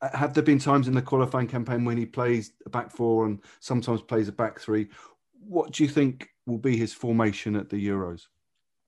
Uh, 0.00 0.16
have 0.16 0.32
there 0.32 0.42
been 0.44 0.58
times 0.58 0.88
in 0.88 0.94
the 0.94 1.02
qualifying 1.02 1.46
campaign 1.48 1.84
when 1.84 1.96
he 1.96 2.06
plays 2.06 2.52
a 2.64 2.70
back 2.70 2.90
four 2.90 3.26
and 3.26 3.40
sometimes 3.58 4.00
plays 4.00 4.28
a 4.28 4.32
back 4.32 4.60
three? 4.60 4.88
What 5.32 5.72
do 5.72 5.82
you 5.82 5.88
think 5.88 6.28
will 6.46 6.58
be 6.58 6.76
his 6.76 6.92
formation 6.94 7.56
at 7.56 7.68
the 7.68 7.88
Euros? 7.88 8.26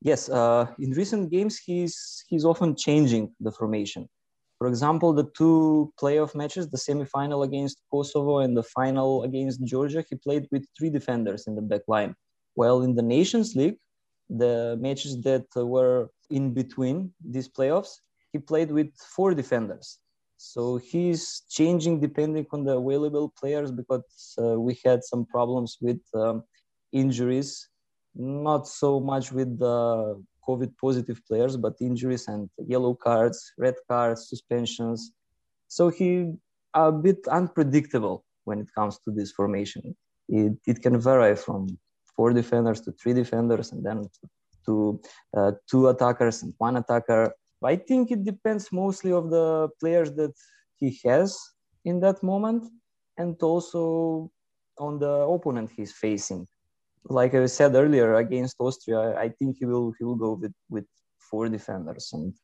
Yes, 0.03 0.29
uh, 0.29 0.67
in 0.79 0.91
recent 0.93 1.31
games, 1.31 1.59
he's, 1.59 2.25
he's 2.29 2.45
often 2.45 2.77
changing 2.77 3.35
the 3.41 3.51
formation. 3.51 4.09
For 4.59 4.69
example, 4.69 5.13
the 5.13 5.29
two 5.37 5.93
playoff 6.01 6.35
matches, 6.35 6.69
the 6.69 6.79
semifinal 6.79 7.45
against 7.45 7.83
Kosovo 7.91 8.39
and 8.39 8.57
the 8.57 8.63
final 8.63 9.25
against 9.25 9.65
Georgia, 9.65 10.05
he 10.09 10.17
played 10.17 10.47
with 10.53 10.65
three 10.79 10.91
defenders 10.91 11.47
in 11.47 11.57
the 11.57 11.63
back 11.63 11.83
line. 11.89 12.15
While 12.55 12.83
in 12.83 12.95
the 12.95 13.03
Nations 13.03 13.57
League, 13.57 13.79
the 14.29 14.77
matches 14.81 15.21
that 15.23 15.47
were 15.57 16.11
in 16.31 16.55
between 16.55 17.13
these 17.25 17.49
playoffs, 17.49 17.95
he 18.33 18.39
played 18.39 18.71
with 18.71 18.89
four 19.17 19.35
defenders. 19.35 19.99
So 20.37 20.77
he's 20.77 21.43
changing 21.51 22.01
depending 22.01 22.47
on 22.53 22.65
the 22.65 22.77
available 22.77 23.33
players 23.39 23.71
because 23.71 24.35
uh, 24.39 24.59
we 24.61 24.79
had 24.85 25.05
some 25.05 25.27
problems 25.27 25.79
with 25.81 26.01
um, 26.15 26.43
injuries 26.93 27.69
not 28.15 28.69
so 28.69 29.01
much 29.01 29.33
with 29.33 29.59
the 29.59 30.23
COVID 30.47 30.73
positive 30.81 31.21
players, 31.27 31.57
but 31.57 31.75
injuries 31.81 32.29
and 32.29 32.51
yellow 32.67 32.95
cards, 32.95 33.53
red 33.59 33.75
cards, 33.89 34.29
suspensions. 34.29 35.13
So 35.69 35.89
he 35.89 36.33
a 36.75 36.91
bit 36.91 37.27
unpredictable 37.29 38.25
when 38.45 38.59
it 38.61 38.69
comes 38.75 38.99
to 39.05 39.11
this 39.11 39.33
formation. 39.33 39.97
It, 40.29 40.55
it 40.67 40.83
can 40.83 41.01
vary 41.01 41.37
from 41.37 41.79
four 42.17 42.33
defenders 42.33 42.81
to 42.83 42.93
three 42.93 43.13
defenders 43.13 43.73
and 43.73 43.85
then 43.85 44.09
to 44.67 45.01
uh, 45.37 45.53
two 45.71 45.89
attackers 45.89 46.43
and 46.43 46.55
one 46.59 46.77
attacker. 46.77 47.35
I 47.65 47.77
think 47.77 48.11
it 48.11 48.25
depends 48.25 48.73
mostly 48.73 49.13
of 49.13 49.31
the 49.31 49.69
players 49.81 50.13
that 50.13 50.33
he 50.81 50.99
has 51.05 51.39
in 51.85 52.01
that 52.01 52.23
moment, 52.23 52.65
and 53.17 53.37
also 53.43 54.31
on 54.79 54.99
the 54.99 55.11
opponent 55.11 55.71
he's 55.77 55.93
facing. 55.93 56.47
Like 57.05 57.35
I 57.35 57.47
said 57.47 57.75
earlier, 57.75 58.15
against 58.15 58.57
Austria, 58.59 59.17
I 59.19 59.29
think 59.29 59.57
he 59.59 59.67
will 59.67 59.93
he 59.99 60.05
will 60.05 60.17
go 60.17 60.33
with 60.35 60.55
with 60.71 60.87
four 61.19 61.49
defenders, 61.49 62.11
and 62.13 62.35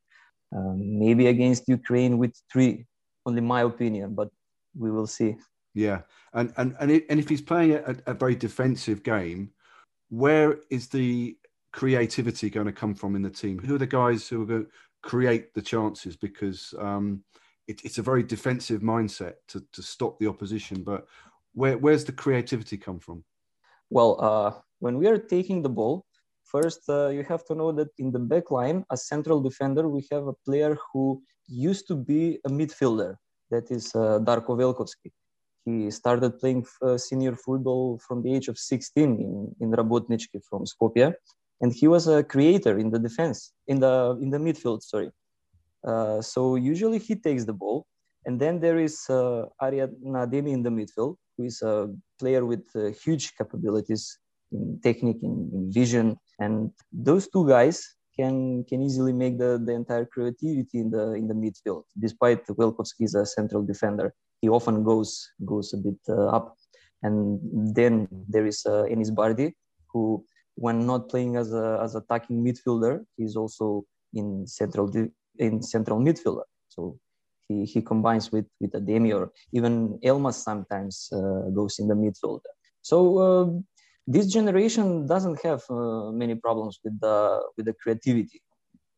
um, 0.54 0.98
maybe 0.98 1.26
against 1.28 1.68
Ukraine 1.68 2.18
with 2.18 2.34
three. 2.52 2.86
Only 3.26 3.40
my 3.40 3.62
opinion, 3.62 4.14
but 4.14 4.30
we 4.76 4.90
will 4.90 5.06
see. 5.06 5.36
Yeah, 5.74 6.00
and 6.32 6.52
and 6.56 6.74
and, 6.80 6.90
it, 6.90 7.06
and 7.08 7.20
if 7.20 7.28
he's 7.28 7.42
playing 7.42 7.72
a, 7.72 7.94
a 8.06 8.14
very 8.14 8.34
defensive 8.34 9.02
game, 9.02 9.52
where 10.08 10.58
is 10.70 10.88
the 10.88 11.36
creativity 11.72 12.50
going 12.50 12.66
to 12.66 12.72
come 12.72 12.94
from 12.94 13.14
in 13.14 13.22
the 13.22 13.30
team? 13.30 13.58
Who 13.58 13.74
are 13.74 13.78
the 13.78 13.86
guys 13.86 14.26
who 14.26 14.42
are 14.42 14.46
going 14.46 14.64
to 14.64 14.70
create 15.02 15.54
the 15.54 15.62
chances? 15.62 16.16
Because 16.16 16.74
um, 16.78 17.22
it, 17.66 17.84
it's 17.84 17.98
a 17.98 18.02
very 18.02 18.22
defensive 18.22 18.80
mindset 18.80 19.34
to, 19.48 19.62
to 19.72 19.82
stop 19.82 20.18
the 20.18 20.26
opposition. 20.26 20.82
But 20.82 21.06
where, 21.52 21.78
where's 21.78 22.04
the 22.04 22.12
creativity 22.12 22.76
come 22.76 22.98
from? 22.98 23.24
Well, 23.90 24.16
uh, 24.20 24.52
when 24.80 24.98
we 24.98 25.06
are 25.06 25.18
taking 25.18 25.62
the 25.62 25.68
ball, 25.68 26.04
first 26.44 26.82
uh, 26.88 27.08
you 27.08 27.22
have 27.24 27.44
to 27.46 27.54
know 27.54 27.72
that 27.72 27.88
in 27.98 28.12
the 28.12 28.18
back 28.18 28.50
line, 28.50 28.84
as 28.92 29.08
central 29.08 29.40
defender, 29.40 29.88
we 29.88 30.06
have 30.12 30.26
a 30.26 30.34
player 30.44 30.76
who 30.92 31.22
used 31.46 31.86
to 31.88 31.94
be 31.94 32.38
a 32.44 32.50
midfielder. 32.50 33.16
That 33.50 33.70
is 33.70 33.94
uh, 33.94 34.20
Darko 34.20 34.56
Velkovsky. 34.60 35.10
He 35.64 35.90
started 35.90 36.38
playing 36.38 36.66
uh, 36.82 36.98
senior 36.98 37.34
football 37.34 37.98
from 38.06 38.22
the 38.22 38.34
age 38.34 38.48
of 38.48 38.58
16 38.58 39.04
in, 39.04 39.54
in 39.60 39.70
Rabotnički 39.70 40.42
from 40.48 40.64
Skopje. 40.64 41.14
And 41.60 41.72
he 41.72 41.88
was 41.88 42.06
a 42.06 42.22
creator 42.22 42.78
in 42.78 42.90
the 42.90 42.98
defense, 42.98 43.52
in 43.66 43.80
the, 43.80 44.16
in 44.20 44.30
the 44.30 44.38
midfield, 44.38 44.82
sorry. 44.82 45.10
Uh, 45.86 46.20
so 46.20 46.56
usually 46.56 46.98
he 46.98 47.16
takes 47.16 47.44
the 47.44 47.52
ball. 47.52 47.86
And 48.28 48.38
then 48.38 48.60
there 48.60 48.78
is 48.78 49.08
uh, 49.08 49.46
Arian 49.62 49.96
Ademi 50.22 50.52
in 50.52 50.62
the 50.62 50.68
midfield, 50.68 51.16
who 51.34 51.44
is 51.44 51.62
a 51.62 51.88
player 52.20 52.44
with 52.44 52.64
uh, 52.76 52.90
huge 53.02 53.34
capabilities 53.38 54.18
in 54.52 54.78
technique, 54.82 55.22
in, 55.22 55.50
in, 55.54 55.72
vision. 55.72 56.14
And 56.38 56.70
those 56.92 57.26
two 57.30 57.48
guys 57.48 57.82
can 58.14 58.64
can 58.68 58.82
easily 58.82 59.14
make 59.14 59.38
the, 59.38 59.58
the 59.64 59.72
entire 59.72 60.04
creativity 60.04 60.78
in 60.84 60.90
the 60.90 61.04
in 61.14 61.26
the 61.26 61.38
midfield. 61.44 61.84
Despite 61.98 62.46
Velkovsky 62.48 63.04
is 63.08 63.14
a 63.14 63.24
central 63.24 63.62
defender, 63.62 64.12
he 64.42 64.50
often 64.50 64.84
goes 64.84 65.10
goes 65.46 65.72
a 65.72 65.78
bit 65.78 66.00
uh, 66.10 66.26
up. 66.36 66.54
And 67.02 67.40
then 67.74 68.08
there 68.28 68.44
is 68.44 68.60
uh, 68.66 68.84
Enis 68.92 69.10
Bardi, 69.10 69.56
who 69.90 70.22
when 70.56 70.86
not 70.86 71.08
playing 71.08 71.36
as 71.36 71.54
a 71.54 71.80
as 71.82 71.94
attacking 71.94 72.44
midfielder, 72.44 72.94
he's 73.16 73.36
also 73.36 73.86
in 74.12 74.46
central 74.46 74.92
in 75.38 75.62
central 75.62 75.98
midfielder. 75.98 76.48
So 76.68 76.98
he, 77.48 77.64
he 77.64 77.80
combines 77.82 78.30
with 78.30 78.46
with 78.60 78.72
Ademi 78.72 79.14
or 79.14 79.32
even 79.52 79.98
Elmas 80.04 80.34
sometimes 80.34 81.08
uh, 81.12 81.50
goes 81.58 81.78
in 81.78 81.88
the 81.88 81.94
midfield. 81.94 82.40
So 82.82 82.96
uh, 83.18 83.46
this 84.06 84.26
generation 84.26 85.06
doesn't 85.06 85.42
have 85.42 85.62
uh, 85.70 86.10
many 86.12 86.34
problems 86.34 86.78
with 86.84 86.98
the 87.00 87.40
with 87.56 87.66
the 87.66 87.74
creativity. 87.82 88.42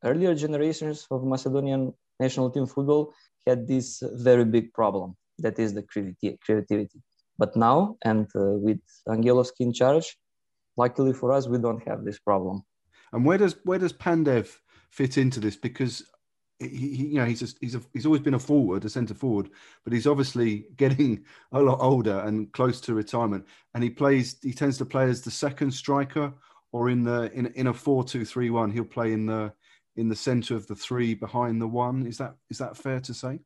Earlier 0.05 0.35
generations 0.35 1.07
of 1.11 1.25
Macedonian 1.25 1.93
national 2.19 2.51
team 2.51 2.67
football 2.67 3.13
had 3.47 3.67
this 3.67 4.03
very 4.29 4.45
big 4.45 4.73
problem 4.73 5.17
that 5.39 5.59
is 5.59 5.75
the 5.75 5.83
creativity. 6.45 7.01
But 7.39 7.57
now, 7.57 7.97
and 8.05 8.29
with 8.35 8.81
Angelovski 9.09 9.61
in 9.61 9.73
charge, 9.73 10.17
luckily 10.77 11.13
for 11.13 11.33
us, 11.33 11.49
we 11.49 11.59
don't 11.59 11.83
have 11.89 12.05
this 12.05 12.19
problem. 12.19 12.63
And 13.13 13.25
where 13.25 13.39
does 13.39 13.57
where 13.65 13.79
does 13.79 13.93
Pandev 13.93 14.47
fit 14.91 15.17
into 15.17 15.41
this? 15.41 15.57
Because 15.57 16.05
he, 16.61 17.07
you 17.07 17.19
know, 17.19 17.25
he's 17.25 17.43
a, 17.43 17.49
he's 17.61 17.75
a, 17.75 17.81
he's 17.93 18.07
always 18.07 18.21
been 18.21 18.35
a 18.35 18.39
forward, 18.39 18.85
a 18.85 18.91
centre 18.91 19.15
forward, 19.15 19.51
but 19.85 19.93
he's 19.93 20.07
obviously 20.07 20.67
getting 20.77 21.25
a 21.53 21.61
lot 21.61 21.79
older 21.81 22.21
and 22.21 22.53
close 22.53 22.81
to 22.83 22.95
retirement. 22.95 23.47
And 23.75 23.83
he 23.83 23.91
plays, 23.91 24.37
he 24.43 24.53
tends 24.53 24.79
to 24.79 24.85
play 24.85 25.05
as 25.05 25.23
the 25.23 25.31
second 25.31 25.73
striker, 25.73 26.33
or 26.73 26.91
in 26.91 27.03
the 27.03 27.33
in 27.33 27.47
in 27.47 27.67
a 27.67 27.75
four 27.75 28.05
two 28.05 28.25
three 28.25 28.51
one, 28.51 28.71
he'll 28.71 28.85
play 28.85 29.13
in 29.13 29.27
the 29.27 29.53
in 29.97 30.09
the 30.09 30.17
centre 30.17 30.55
of 30.55 30.67
the 30.69 30.75
three 30.77 31.15
behind 31.15 31.61
the 31.61 31.67
one. 31.67 32.07
Is 32.07 32.19
that 32.19 32.35
is 32.49 32.59
that 32.59 32.77
fair 32.77 33.01
to 33.01 33.15
say? 33.15 33.41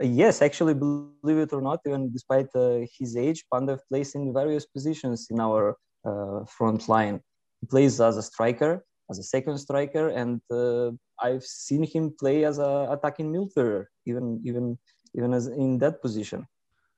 Yes, 0.00 0.42
actually, 0.42 0.74
believe 0.74 1.38
it 1.38 1.52
or 1.52 1.60
not, 1.60 1.80
even 1.86 2.12
despite 2.12 2.48
uh, 2.54 2.80
his 2.98 3.16
age, 3.16 3.44
Pandev 3.52 3.80
plays 3.88 4.14
in 4.14 4.32
various 4.32 4.64
positions 4.64 5.26
in 5.30 5.40
our 5.40 5.76
uh, 6.04 6.44
front 6.44 6.88
line. 6.88 7.20
He 7.60 7.66
plays 7.66 8.00
as 8.00 8.16
a 8.16 8.22
striker, 8.22 8.84
as 9.10 9.18
a 9.18 9.22
second 9.22 9.58
striker, 9.58 10.08
and 10.08 10.40
uh, 10.50 10.90
I've 11.20 11.44
seen 11.44 11.82
him 11.82 12.14
play 12.18 12.44
as 12.44 12.58
a 12.58 12.88
attacking 12.90 13.32
midfielder, 13.32 13.86
even 14.06 14.40
even 14.44 14.78
even 15.14 15.32
as 15.34 15.46
in 15.46 15.78
that 15.78 16.02
position. 16.02 16.46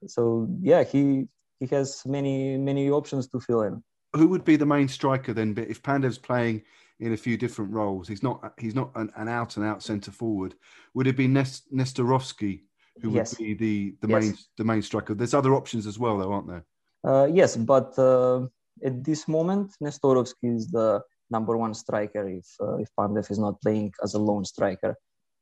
So 0.07 0.49
yeah, 0.61 0.83
he 0.83 1.27
he 1.61 1.66
has 1.66 2.03
many 2.07 2.57
many 2.57 2.90
options 2.90 3.29
to 3.29 3.40
fill 3.40 3.62
in. 3.62 3.83
Who 4.14 4.27
would 4.29 4.44
be 4.44 4.57
the 4.57 4.66
main 4.66 4.88
striker 4.88 5.33
then? 5.33 5.55
But 5.55 5.68
if 5.68 5.83
Pandev's 5.83 6.18
playing 6.18 6.62
in 6.99 7.12
a 7.12 7.16
few 7.16 7.37
different 7.37 7.73
roles, 7.73 8.09
he's 8.09 8.23
not 8.23 8.55
he's 8.59 8.75
not 8.75 8.90
an, 8.96 9.11
an 9.16 9.29
out 9.29 9.57
and 9.57 9.64
out 9.64 9.83
centre 9.83 10.11
forward. 10.11 10.55
Would 10.94 11.07
it 11.07 11.16
be 11.16 11.29
Nest, 11.29 11.73
Nestorovski 11.73 12.62
who 13.01 13.12
yes. 13.12 13.38
would 13.38 13.44
be 13.44 13.55
the 13.55 13.94
the 14.01 14.09
yes. 14.09 14.23
main 14.23 14.35
the 14.59 14.64
main 14.64 14.83
striker? 14.83 15.14
There's 15.14 15.35
other 15.35 15.55
options 15.55 15.87
as 15.87 15.99
well, 15.99 16.18
though, 16.18 16.33
aren't 16.33 16.49
there? 16.49 16.64
Uh, 17.03 17.27
yes, 17.27 17.57
but 17.57 17.99
uh, 17.99 18.46
at 18.85 19.05
this 19.05 19.27
moment, 19.29 19.73
Nestorovski 19.83 20.57
is 20.57 20.68
the 20.68 21.03
number 21.31 21.57
one 21.57 21.75
striker 21.75 22.29
if 22.29 22.47
uh, 22.61 22.77
if 22.77 22.88
Pandev 22.99 23.31
is 23.31 23.38
not 23.38 23.61
playing 23.61 23.93
as 24.03 24.14
a 24.14 24.19
lone 24.19 24.45
striker. 24.45 24.95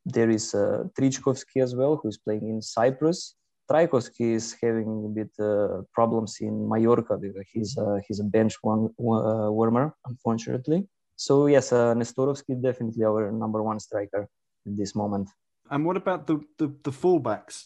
There 0.04 0.30
is 0.30 0.54
uh, 0.54 0.84
Trichkovski 0.98 1.62
as 1.62 1.74
well, 1.74 1.96
who 1.96 2.08
is 2.08 2.18
playing 2.18 2.48
in 2.48 2.62
Cyprus. 2.62 3.34
Trajkovski 3.70 4.32
is 4.34 4.56
having 4.62 5.04
a 5.04 5.08
bit 5.08 5.30
uh, 5.38 5.82
problems 5.92 6.38
in 6.40 6.68
Mallorca 6.68 7.18
because 7.18 7.46
he's 7.52 7.76
uh, 7.76 7.98
he's 8.06 8.20
a 8.20 8.24
bench 8.24 8.54
one, 8.62 8.86
uh, 8.98 9.50
warmer, 9.58 9.94
unfortunately. 10.06 10.88
So 11.16 11.46
yes, 11.46 11.72
uh, 11.72 11.94
Nestorovski 11.94 12.62
definitely 12.62 13.04
our 13.04 13.30
number 13.30 13.62
one 13.62 13.80
striker 13.80 14.22
at 14.66 14.76
this 14.76 14.94
moment. 14.94 15.28
And 15.70 15.84
what 15.84 15.96
about 15.96 16.26
the, 16.26 16.40
the 16.58 16.68
the 16.82 16.92
fullbacks? 16.92 17.64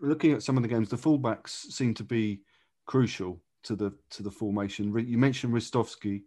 Looking 0.00 0.32
at 0.32 0.42
some 0.42 0.56
of 0.56 0.62
the 0.64 0.68
games, 0.68 0.88
the 0.88 0.96
fullbacks 0.96 1.50
seem 1.70 1.94
to 1.94 2.04
be 2.04 2.40
crucial 2.86 3.40
to 3.64 3.76
the 3.76 3.92
to 4.10 4.22
the 4.24 4.30
formation. 4.30 4.92
You 5.06 5.18
mentioned 5.18 5.54
Ristovski 5.54 6.22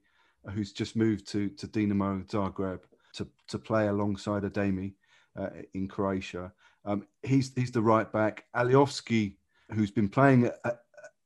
who's 0.53 0.71
just 0.71 0.95
moved 0.95 1.27
to 1.27 1.49
to 1.49 1.67
Dinamo 1.67 2.25
Zagreb 2.27 2.81
to 3.13 3.27
to 3.47 3.59
play 3.59 3.87
alongside 3.87 4.43
Ademi 4.43 4.93
uh, 5.37 5.49
in 5.73 5.87
Croatia. 5.87 6.51
Um, 6.85 7.05
he's 7.23 7.53
he's 7.53 7.71
the 7.71 7.81
right 7.81 8.11
back. 8.11 8.45
Alioski, 8.55 9.35
who's 9.71 9.91
been 9.91 10.09
playing 10.09 10.45
a, 10.45 10.53
a, 10.65 10.73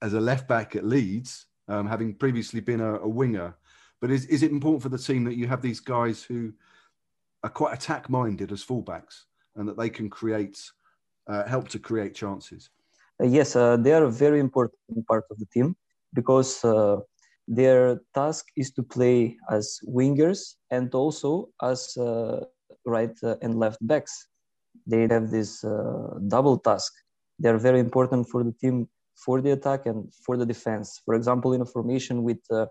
as 0.02 0.14
a 0.14 0.20
left 0.20 0.48
back 0.48 0.76
at 0.76 0.86
Leeds, 0.86 1.46
um, 1.68 1.88
having 1.88 2.14
previously 2.14 2.60
been 2.60 2.82
a, 2.82 2.96
a, 3.00 3.08
winger. 3.08 3.56
But 4.02 4.12
is 4.12 4.26
is 4.26 4.44
it 4.44 4.52
important 4.52 4.84
for 4.84 4.90
the 4.90 4.98
team 4.98 5.24
that 5.26 5.36
you 5.36 5.48
have 5.48 5.62
these 5.62 5.80
guys 5.80 6.24
who 6.24 6.54
are 7.44 7.50
quite 7.50 7.74
attack 7.74 8.10
minded 8.10 8.52
as 8.52 8.64
fullbacks 8.64 9.24
and 9.56 9.68
that 9.68 9.78
they 9.78 9.90
can 9.90 10.10
create 10.10 10.60
uh, 11.28 11.46
help 11.46 11.68
to 11.70 11.80
create 11.80 12.16
chances? 12.16 12.70
Uh, 13.22 13.28
yes, 13.28 13.56
uh, 13.56 13.78
they 13.78 13.94
are 13.94 14.04
a 14.04 14.12
very 14.12 14.40
important 14.40 15.08
part 15.08 15.26
of 15.30 15.38
the 15.40 15.46
team 15.46 15.76
because 16.14 16.64
uh, 16.66 16.98
their 17.48 18.00
task 18.14 18.46
is 18.56 18.72
to 18.72 18.84
play 18.84 19.38
as 19.50 19.80
wingers 19.88 20.56
and 20.72 20.94
also 20.94 21.50
as 21.62 21.96
uh, 21.98 22.46
right 22.86 23.16
uh, 23.24 23.36
and 23.42 23.60
left 23.60 23.80
backs. 23.82 24.28
They 24.88 25.08
have 25.08 25.30
this 25.30 25.64
uh, 25.64 26.20
double 26.28 26.58
task. 26.58 26.94
They 27.40 27.50
are 27.50 27.58
very 27.58 27.80
important 27.80 28.30
for 28.30 28.44
the 28.44 28.54
team 28.54 28.88
for 29.16 29.42
the 29.42 29.52
attack 29.52 29.86
and 29.86 30.12
for 30.26 30.38
the 30.38 30.46
defense. 30.46 31.02
For 31.06 31.14
example, 31.14 31.54
in 31.54 31.62
a 31.62 31.66
formation 31.66 32.24
with 32.24 32.40
uh, 32.52 32.66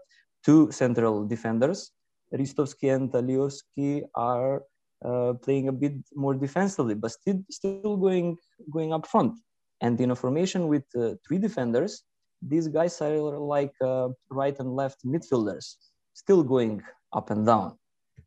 two 0.44 0.70
central 0.72 1.26
defenders, 1.26 1.92
Ristovski 2.34 2.94
and 2.94 3.10
Alioski 3.12 4.02
are 4.14 4.62
uh, 5.04 5.34
playing 5.34 5.68
a 5.68 5.72
bit 5.72 5.94
more 6.14 6.34
defensively, 6.34 6.94
but 6.94 7.10
still, 7.10 7.42
still 7.50 7.96
going 7.96 8.36
going 8.72 8.92
up 8.92 9.06
front. 9.06 9.38
And 9.80 10.00
in 10.00 10.10
a 10.10 10.16
formation 10.16 10.68
with 10.68 10.84
uh, 10.96 11.14
three 11.26 11.38
defenders, 11.38 12.04
these 12.46 12.68
guys 12.68 13.00
are 13.00 13.38
like 13.38 13.72
uh, 13.80 14.08
right 14.30 14.58
and 14.58 14.74
left 14.74 15.06
midfielders, 15.06 15.76
still 16.12 16.42
going 16.42 16.82
up 17.12 17.30
and 17.30 17.46
down. 17.46 17.78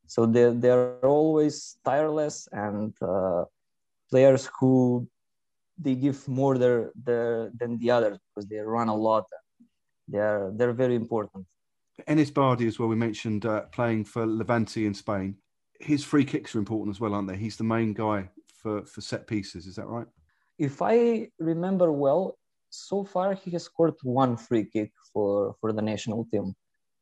So 0.08 0.26
they're, 0.26 0.54
they're 0.54 1.00
always 1.06 1.78
tireless 1.84 2.48
and 2.52 2.94
uh, 3.02 3.46
players 4.10 4.50
who 4.60 5.08
they 5.78 5.96
give 5.96 6.28
more 6.28 6.58
their, 6.58 6.92
their, 7.04 7.52
than 7.60 7.78
the 7.80 7.92
others 7.92 8.18
because 8.34 8.48
they 8.48 8.58
run 8.58 8.88
a 8.88 8.96
lot. 8.96 9.26
They're, 10.08 10.52
they're 10.54 10.74
very 10.74 10.96
important. 10.96 11.46
Enis 12.08 12.34
Bardi 12.34 12.68
as 12.68 12.78
well, 12.78 12.90
we 12.90 12.96
mentioned 12.96 13.46
uh, 13.46 13.62
playing 13.72 14.06
for 14.06 14.26
Levante 14.26 14.86
in 14.86 14.94
Spain. 14.94 15.36
His 15.80 16.04
free 16.04 16.26
kicks 16.26 16.56
are 16.56 16.60
important 16.60 16.96
as 16.96 17.02
well, 17.02 17.14
aren't 17.14 17.28
they? 17.28 17.38
He's 17.38 17.58
the 17.58 17.64
main 17.64 17.94
guy 17.94 18.30
for, 18.62 18.86
for 18.86 19.02
set 19.02 19.28
pieces, 19.28 19.66
is 19.66 19.76
that 19.76 19.88
right? 19.88 20.08
If 20.58 20.82
I 20.82 21.30
remember 21.40 21.92
well, 21.92 22.38
so 22.76 23.04
far 23.04 23.34
he 23.34 23.52
has 23.52 23.64
scored 23.64 23.96
one 24.04 24.38
free 24.38 24.66
kick 24.66 24.92
for 25.14 25.56
for 25.60 25.72
the 25.74 25.82
national 25.82 26.26
team 26.32 26.56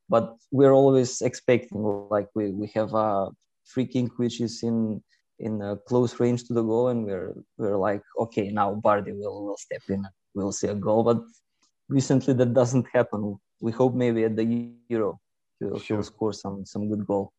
but 0.09 0.35
we're 0.51 0.73
always 0.73 1.21
expecting 1.21 1.81
like 2.09 2.27
we, 2.35 2.51
we 2.51 2.67
have 2.67 2.93
a 2.93 3.29
free 3.65 3.85
kick 3.85 4.17
which 4.17 4.41
is 4.41 4.63
in 4.63 5.01
in 5.39 5.61
a 5.61 5.75
close 5.87 6.19
range 6.19 6.43
to 6.45 6.53
the 6.53 6.61
goal 6.61 6.89
and 6.89 7.05
we're 7.05 7.33
we're 7.57 7.77
like 7.77 8.03
okay 8.19 8.49
now 8.51 8.73
Bardi 8.75 9.13
will 9.13 9.45
will 9.45 9.57
step 9.57 9.81
in 9.89 10.05
we'll 10.35 10.51
see 10.51 10.67
a 10.67 10.75
goal 10.75 11.03
but 11.03 11.19
recently 11.89 12.33
that 12.33 12.53
doesn't 12.53 12.87
happen 12.93 13.37
we 13.59 13.71
hope 13.71 13.93
maybe 13.95 14.23
at 14.23 14.35
the 14.35 14.71
euro 14.89 15.19
he'll, 15.59 15.79
sure. 15.79 15.97
he'll 15.97 16.03
score 16.03 16.33
some 16.33 16.65
some 16.65 16.89
good 16.89 17.05
goal 17.05 17.33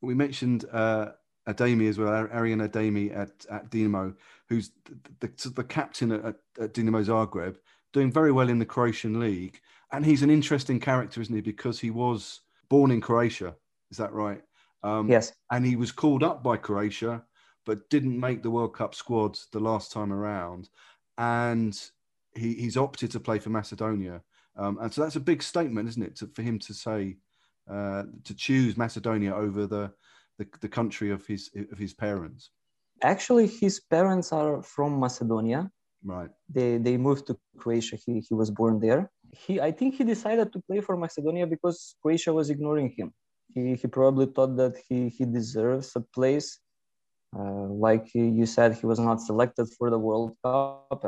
we 0.00 0.14
mentioned 0.14 0.64
uh 0.72 1.10
Ademi 1.48 1.88
as 1.88 1.98
well, 1.98 2.28
Arian 2.32 2.60
Ademi 2.60 3.16
at, 3.16 3.30
at 3.50 3.70
Dinamo, 3.70 4.14
who's 4.48 4.70
the, 4.84 5.26
the, 5.26 5.50
the 5.50 5.64
captain 5.64 6.12
at, 6.12 6.36
at 6.60 6.74
Dinamo 6.74 7.04
Zagreb, 7.04 7.56
doing 7.92 8.12
very 8.12 8.32
well 8.32 8.48
in 8.48 8.58
the 8.58 8.66
Croatian 8.66 9.18
league. 9.18 9.58
And 9.92 10.04
he's 10.04 10.22
an 10.22 10.30
interesting 10.30 10.78
character, 10.78 11.20
isn't 11.20 11.34
he? 11.34 11.40
Because 11.40 11.80
he 11.80 11.90
was 11.90 12.42
born 12.68 12.90
in 12.90 13.00
Croatia. 13.00 13.56
Is 13.90 13.96
that 13.96 14.12
right? 14.12 14.42
Um, 14.82 15.08
yes. 15.08 15.32
And 15.50 15.64
he 15.64 15.76
was 15.76 15.90
called 15.90 16.22
up 16.22 16.42
by 16.42 16.58
Croatia, 16.58 17.24
but 17.64 17.88
didn't 17.88 18.20
make 18.20 18.42
the 18.42 18.50
World 18.50 18.74
Cup 18.74 18.94
squad 18.94 19.38
the 19.52 19.60
last 19.60 19.90
time 19.90 20.12
around. 20.12 20.68
And 21.16 21.80
he, 22.34 22.54
he's 22.54 22.76
opted 22.76 23.10
to 23.12 23.20
play 23.20 23.38
for 23.38 23.48
Macedonia. 23.50 24.22
Um, 24.56 24.78
and 24.80 24.92
so 24.92 25.02
that's 25.02 25.16
a 25.16 25.20
big 25.20 25.42
statement, 25.42 25.88
isn't 25.88 26.02
it, 26.02 26.16
to, 26.16 26.26
for 26.26 26.42
him 26.42 26.58
to 26.58 26.74
say, 26.74 27.16
uh, 27.70 28.04
to 28.24 28.34
choose 28.34 28.76
Macedonia 28.76 29.34
over 29.34 29.66
the, 29.66 29.90
the, 30.38 30.46
the 30.60 30.68
country 30.68 31.10
of 31.10 31.26
his, 31.26 31.50
of 31.72 31.78
his 31.78 31.94
parents? 31.94 32.50
Actually, 33.02 33.46
his 33.46 33.80
parents 33.80 34.32
are 34.32 34.62
from 34.62 34.98
Macedonia. 34.98 35.70
Right. 36.04 36.30
They, 36.48 36.78
they 36.78 36.96
moved 36.96 37.26
to 37.26 37.36
Croatia. 37.58 37.96
He, 37.96 38.20
he 38.20 38.34
was 38.34 38.50
born 38.50 38.80
there. 38.80 39.10
He, 39.32 39.60
I 39.60 39.72
think 39.72 39.96
he 39.96 40.04
decided 40.04 40.52
to 40.52 40.60
play 40.68 40.80
for 40.80 40.96
Macedonia 40.96 41.46
because 41.46 41.96
Croatia 42.02 42.32
was 42.32 42.50
ignoring 42.50 42.94
him. 42.96 43.12
He, 43.54 43.74
he 43.74 43.86
probably 43.88 44.26
thought 44.26 44.56
that 44.56 44.76
he, 44.88 45.08
he 45.08 45.24
deserves 45.24 45.92
a 45.96 46.00
place. 46.00 46.58
Uh, 47.38 47.66
like 47.86 48.06
you 48.14 48.46
said, 48.46 48.74
he 48.74 48.86
was 48.86 48.98
not 48.98 49.20
selected 49.20 49.66
for 49.76 49.90
the 49.90 49.98
World 49.98 50.36
Cup. 50.44 51.04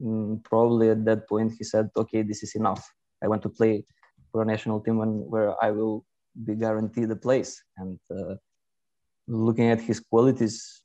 And 0.00 0.42
probably 0.42 0.90
at 0.90 1.04
that 1.04 1.28
point, 1.28 1.52
he 1.56 1.64
said, 1.64 1.90
okay, 1.96 2.22
this 2.22 2.42
is 2.42 2.54
enough. 2.54 2.82
I 3.22 3.28
want 3.28 3.42
to 3.42 3.48
play 3.48 3.84
for 4.32 4.42
a 4.42 4.44
national 4.44 4.80
team 4.80 5.00
and 5.00 5.30
where 5.30 5.54
I 5.62 5.70
will 5.70 6.04
be 6.44 6.54
guaranteed 6.54 7.10
a 7.10 7.16
place. 7.16 7.62
And 7.76 7.98
uh, 8.10 8.34
looking 9.26 9.68
at 9.70 9.80
his 9.80 10.00
qualities 10.00 10.82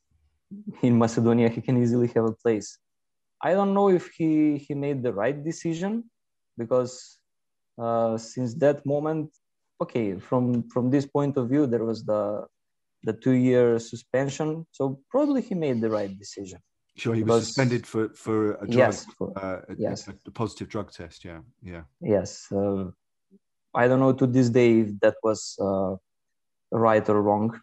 in 0.81 0.97
Macedonia, 0.97 1.49
he 1.49 1.61
can 1.61 1.81
easily 1.81 2.07
have 2.15 2.25
a 2.25 2.31
place. 2.31 2.77
I 3.41 3.53
don't 3.53 3.73
know 3.73 3.89
if 3.89 4.09
he, 4.17 4.57
he 4.57 4.73
made 4.73 5.03
the 5.03 5.13
right 5.13 5.43
decision 5.43 6.09
because 6.57 7.19
uh, 7.77 8.17
since 8.17 8.53
that 8.55 8.85
moment, 8.85 9.31
okay, 9.81 10.17
from, 10.19 10.67
from 10.69 10.89
this 10.89 11.05
point 11.05 11.37
of 11.37 11.49
view, 11.49 11.65
there 11.65 11.85
was 11.85 12.03
the, 12.03 12.45
the 13.03 13.13
two 13.13 13.31
year 13.31 13.79
suspension. 13.79 14.65
So 14.71 14.99
probably 15.09 15.41
he 15.41 15.55
made 15.55 15.79
the 15.79 15.89
right 15.89 16.17
decision. 16.17 16.59
Sure, 16.97 17.15
he 17.15 17.23
was 17.23 17.45
suspended 17.45 17.87
for, 17.87 18.09
for 18.09 18.55
a 18.55 18.67
drug, 18.67 18.73
yes, 18.73 19.05
for, 19.17 19.31
uh, 19.37 19.61
a, 19.69 19.75
yes. 19.77 20.09
A, 20.09 20.15
a, 20.27 20.31
positive 20.31 20.67
drug 20.67 20.91
test. 20.91 21.23
Yeah, 21.23 21.39
yeah. 21.63 21.83
Yes. 22.01 22.51
Uh, 22.51 22.89
I 23.73 23.87
don't 23.87 24.01
know 24.01 24.11
to 24.11 24.27
this 24.27 24.49
day 24.49 24.79
if 24.81 24.99
that 24.99 25.15
was 25.23 25.55
uh, 25.61 25.95
right 26.71 27.07
or 27.07 27.21
wrong 27.21 27.57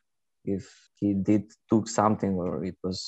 if 0.46 0.64
he 0.96 1.14
did 1.14 1.44
took 1.70 1.88
something 1.88 2.34
or 2.34 2.64
it 2.64 2.76
was 2.82 2.98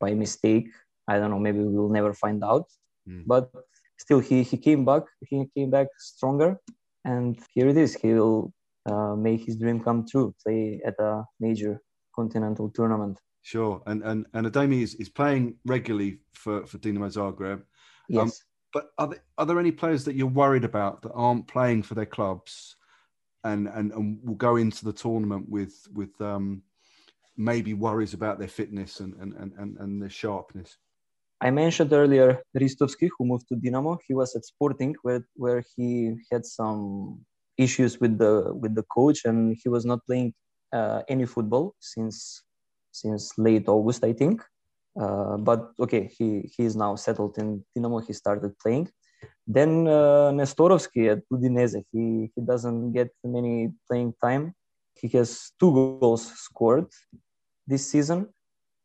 by 0.00 0.12
mistake 0.14 0.68
i 1.08 1.18
don't 1.18 1.30
know 1.30 1.38
maybe 1.38 1.60
we'll 1.60 1.88
never 1.88 2.12
find 2.12 2.42
out. 2.44 2.66
Mm. 3.08 3.24
but 3.26 3.50
still 3.98 4.20
he 4.20 4.44
he 4.44 4.56
came 4.56 4.84
back 4.84 5.02
he 5.28 5.36
came 5.56 5.70
back 5.70 5.88
stronger 5.98 6.50
and 7.04 7.38
here 7.54 7.68
it 7.68 7.76
is. 7.76 7.94
He 7.94 8.14
will 8.14 8.52
uh, 8.90 9.14
make 9.16 9.44
his 9.44 9.56
dream 9.56 9.80
come 9.80 10.06
true 10.08 10.34
play 10.44 10.80
at 10.84 10.94
a 10.98 11.24
major 11.40 11.80
continental 12.14 12.70
tournament. 12.70 13.18
Sure 13.42 13.82
and 13.86 14.02
and 14.02 14.26
and 14.34 14.46
ademi 14.46 14.82
is, 14.82 14.94
is 14.96 15.08
playing 15.08 15.56
regularly 15.66 16.18
for 16.34 16.66
for 16.66 16.78
dinamo 16.78 17.10
zagreb. 17.10 17.54
Um, 17.54 17.64
yes. 18.08 18.22
um, 18.22 18.32
but 18.72 18.84
are 18.98 19.08
there, 19.08 19.22
are 19.38 19.46
there 19.46 19.58
any 19.58 19.72
players 19.72 20.04
that 20.04 20.14
you're 20.14 20.26
worried 20.26 20.64
about 20.64 21.02
that 21.02 21.12
aren't 21.12 21.48
playing 21.48 21.82
for 21.82 21.94
their 21.94 22.06
clubs 22.06 22.76
and 23.44 23.68
and, 23.68 23.92
and 23.92 24.18
will 24.22 24.36
go 24.36 24.56
into 24.56 24.84
the 24.84 24.92
tournament 24.92 25.48
with 25.48 25.74
with 25.92 26.20
um 26.20 26.62
maybe 27.36 27.74
worries 27.74 28.14
about 28.14 28.38
their 28.38 28.48
fitness 28.48 29.00
and, 29.00 29.14
and, 29.20 29.52
and, 29.58 29.76
and 29.78 30.02
their 30.02 30.10
sharpness? 30.10 30.76
I 31.40 31.50
mentioned 31.50 31.92
earlier 31.92 32.42
Ristovski, 32.56 33.08
who 33.18 33.24
moved 33.24 33.48
to 33.48 33.56
Dinamo. 33.56 33.98
He 34.06 34.14
was 34.14 34.36
at 34.36 34.44
Sporting, 34.44 34.94
where, 35.02 35.26
where 35.34 35.62
he 35.76 36.14
had 36.30 36.46
some 36.46 37.24
issues 37.58 38.00
with 38.00 38.18
the 38.18 38.52
with 38.54 38.74
the 38.74 38.84
coach, 38.84 39.24
and 39.24 39.56
he 39.62 39.68
was 39.68 39.84
not 39.84 40.00
playing 40.06 40.34
uh, 40.72 41.02
any 41.08 41.26
football 41.26 41.74
since 41.80 42.42
since 42.92 43.32
late 43.38 43.68
August, 43.68 44.04
I 44.04 44.12
think. 44.12 44.42
Uh, 45.00 45.36
but 45.38 45.72
okay, 45.80 46.10
he 46.16 46.50
he 46.56 46.64
is 46.64 46.76
now 46.76 46.94
settled 46.96 47.36
in 47.38 47.64
Dinamo. 47.76 48.06
He 48.06 48.12
started 48.12 48.56
playing. 48.58 48.88
Then 49.46 49.88
uh, 49.88 50.30
Nestorovski 50.30 51.10
at 51.10 51.20
Udinese. 51.32 51.82
He 51.92 52.30
he 52.34 52.40
doesn't 52.42 52.92
get 52.92 53.10
many 53.24 53.72
playing 53.88 54.14
time. 54.22 54.54
He 54.94 55.08
has 55.18 55.52
two 55.58 55.72
goals 55.72 56.26
scored 56.38 56.88
this 57.66 57.90
season, 57.90 58.28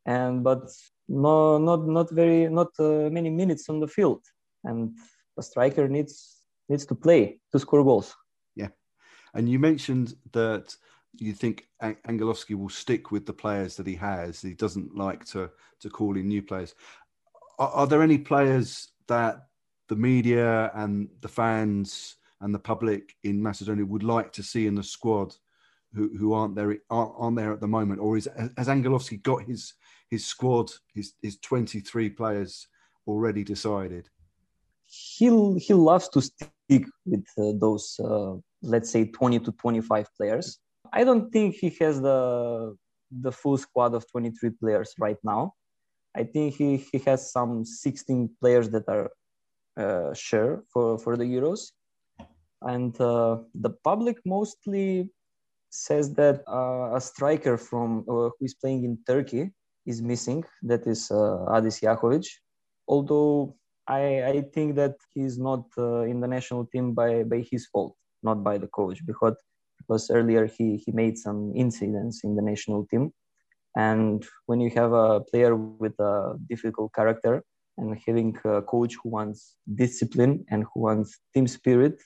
and 0.06 0.42
but 0.42 0.70
no, 1.08 1.58
not 1.58 1.86
not 1.86 2.10
very 2.10 2.48
not 2.48 2.68
uh, 2.78 3.08
many 3.10 3.30
minutes 3.30 3.68
on 3.68 3.80
the 3.80 3.88
field. 3.88 4.22
And 4.64 4.96
a 5.38 5.42
striker 5.42 5.88
needs 5.88 6.42
needs 6.68 6.86
to 6.86 6.94
play 6.94 7.40
to 7.52 7.58
score 7.58 7.84
goals. 7.84 8.14
Yeah, 8.56 8.68
and 9.34 9.48
you 9.48 9.58
mentioned 9.58 10.14
that 10.32 10.74
you 11.14 11.32
think 11.32 11.64
Angelovski 11.82 12.54
will 12.54 12.68
stick 12.68 13.10
with 13.10 13.26
the 13.26 13.32
players 13.32 13.76
that 13.76 13.86
he 13.86 13.94
has. 13.96 14.42
He 14.42 14.54
doesn't 14.54 14.96
like 14.96 15.24
to 15.26 15.50
to 15.80 15.90
call 15.90 16.16
in 16.16 16.28
new 16.28 16.42
players. 16.42 16.74
Are, 17.58 17.70
are 17.70 17.86
there 17.86 18.02
any 18.02 18.18
players 18.18 18.88
that 19.06 19.46
the 19.88 19.96
media 19.96 20.70
and 20.74 21.08
the 21.20 21.28
fans 21.28 22.16
and 22.40 22.54
the 22.54 22.58
public 22.58 23.16
in 23.24 23.42
Macedonia 23.42 23.84
would 23.84 24.04
like 24.04 24.32
to 24.32 24.42
see 24.42 24.66
in 24.66 24.74
the 24.74 24.82
squad 24.82 25.34
who, 25.98 26.06
who 26.18 26.32
aren't 26.32 26.54
there 26.54 26.70
aren't, 26.90 27.12
aren't 27.16 27.36
there 27.36 27.52
at 27.52 27.60
the 27.60 27.74
moment, 27.78 28.00
or 28.00 28.16
is 28.16 28.28
has 28.56 28.68
Angelovski 28.68 29.22
got 29.22 29.42
his 29.42 29.74
his 30.12 30.24
squad, 30.24 30.70
his 30.94 31.14
his 31.22 31.38
twenty 31.48 31.80
three 31.80 32.10
players 32.20 32.68
already 33.06 33.42
decided? 33.44 34.04
He 34.86 35.26
he 35.66 35.74
loves 35.74 36.08
to 36.10 36.20
stick 36.22 36.84
with 37.04 37.26
uh, 37.36 37.52
those 37.64 37.86
uh, 38.10 38.34
let's 38.62 38.90
say 38.90 39.02
twenty 39.18 39.38
to 39.40 39.52
twenty 39.52 39.80
five 39.80 40.06
players. 40.16 40.58
I 40.92 41.04
don't 41.04 41.30
think 41.30 41.56
he 41.56 41.68
has 41.80 42.00
the 42.00 42.20
the 43.24 43.32
full 43.32 43.58
squad 43.58 43.94
of 43.94 44.02
twenty 44.12 44.30
three 44.30 44.54
players 44.62 44.94
right 44.98 45.20
now. 45.24 45.54
I 46.16 46.24
think 46.24 46.54
he, 46.54 46.76
he 46.90 46.98
has 47.06 47.30
some 47.30 47.64
16 47.64 48.30
players 48.40 48.70
that 48.70 48.88
are 48.88 49.10
uh, 49.76 50.12
sure 50.14 50.64
for, 50.72 50.98
for 50.98 51.16
the 51.16 51.24
Euros. 51.24 51.70
And 52.62 52.98
uh, 53.00 53.38
the 53.54 53.70
public 53.84 54.16
mostly 54.26 55.10
says 55.70 56.14
that 56.14 56.42
uh, 56.48 56.94
a 56.94 57.00
striker 57.00 57.56
from 57.56 58.00
uh, 58.08 58.30
who 58.32 58.42
is 58.42 58.54
playing 58.54 58.84
in 58.84 58.98
Turkey 59.06 59.52
is 59.86 60.02
missing. 60.02 60.44
That 60.62 60.86
is 60.86 61.10
uh, 61.10 61.46
Adis 61.56 61.80
Jahovic. 61.80 62.26
Although 62.86 63.56
I, 63.86 64.22
I 64.24 64.40
think 64.54 64.76
that 64.76 64.96
he's 65.14 65.38
not 65.38 65.64
uh, 65.76 66.02
in 66.02 66.20
the 66.20 66.28
national 66.28 66.66
team 66.66 66.94
by, 66.94 67.22
by 67.22 67.44
his 67.50 67.66
fault, 67.66 67.96
not 68.22 68.42
by 68.42 68.58
the 68.58 68.68
coach, 68.68 69.04
because 69.06 69.36
because 69.78 70.10
earlier 70.10 70.46
he, 70.46 70.76
he 70.84 70.90
made 70.92 71.16
some 71.16 71.52
incidents 71.54 72.24
in 72.24 72.34
the 72.34 72.42
national 72.42 72.84
team. 72.86 73.12
And 73.76 74.26
when 74.46 74.60
you 74.60 74.70
have 74.70 74.92
a 74.92 75.20
player 75.20 75.54
with 75.54 75.98
a 76.00 76.34
difficult 76.48 76.92
character 76.92 77.44
and 77.78 77.96
having 78.04 78.36
a 78.44 78.60
coach 78.60 78.96
who 79.00 79.08
wants 79.10 79.54
discipline 79.72 80.44
and 80.50 80.64
who 80.64 80.80
wants 80.80 81.20
team 81.32 81.46
spirit, 81.46 82.02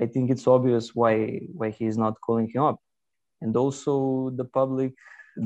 I 0.00 0.06
think 0.06 0.30
it's 0.30 0.48
obvious 0.48 0.94
why 0.94 1.40
why 1.52 1.70
he 1.70 1.86
is 1.86 1.96
not 1.96 2.14
calling 2.20 2.50
him 2.52 2.62
up 2.62 2.80
and 3.40 3.56
also 3.56 4.30
the 4.36 4.44
public 4.44 4.92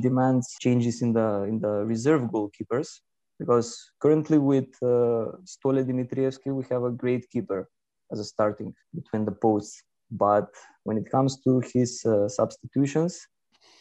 demands 0.01 0.57
changes 0.61 1.03
in 1.03 1.13
the 1.13 1.45
in 1.45 1.61
the 1.61 1.85
reserve 1.85 2.23
goalkeepers 2.23 3.01
because 3.39 3.93
currently 4.01 4.39
with 4.39 4.71
uh, 4.83 5.27
Stole 5.45 5.83
Dimitrievski 5.85 6.55
we 6.55 6.65
have 6.71 6.85
a 6.85 6.91
great 6.91 7.29
keeper 7.31 7.69
as 8.13 8.21
a 8.21 8.25
starting 8.25 8.75
between 8.95 9.25
the 9.25 9.33
posts. 9.33 9.83
But 10.11 10.49
when 10.85 10.97
it 10.97 11.11
comes 11.11 11.41
to 11.45 11.63
his 11.73 12.05
uh, 12.05 12.29
substitutions 12.29 13.27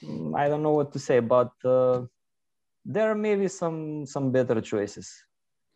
mm, 0.03 0.37
I 0.37 0.49
don't 0.49 0.63
know 0.63 0.73
what 0.73 0.91
to 0.93 0.99
say 0.99 1.19
but 1.19 1.51
uh, 1.65 2.01
there 2.85 3.09
are 3.11 3.15
maybe 3.15 3.47
some 3.47 4.05
some 4.05 4.31
better 4.31 4.61
choices. 4.61 5.07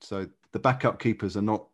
So 0.01 0.27
the 0.51 0.59
backup 0.59 0.99
keepers 0.99 1.35
are 1.37 1.41
not 1.41 1.67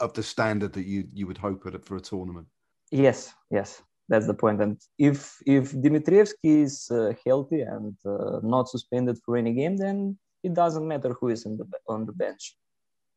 of 0.00 0.12
the 0.14 0.22
standard 0.22 0.72
that 0.72 0.86
you 0.86 1.08
you 1.12 1.26
would 1.26 1.38
hope 1.38 1.62
for 1.84 1.96
a 1.96 2.00
tournament? 2.00 2.46
Yes 2.90 3.34
yes 3.50 3.82
that's 4.08 4.26
the 4.26 4.34
point. 4.34 4.62
And 4.62 4.80
if 4.98 5.36
if 5.46 5.72
Dimitrievski 5.72 6.62
is 6.66 6.90
uh, 6.90 7.12
healthy 7.26 7.60
and 7.60 7.96
uh, 8.06 8.40
not 8.42 8.68
suspended 8.68 9.18
for 9.24 9.36
any 9.36 9.52
game, 9.52 9.76
then 9.76 10.18
it 10.42 10.54
doesn't 10.54 10.86
matter 10.86 11.14
who 11.20 11.28
is 11.28 11.44
the, 11.44 11.66
on 11.88 12.06
the 12.06 12.12
bench. 12.12 12.56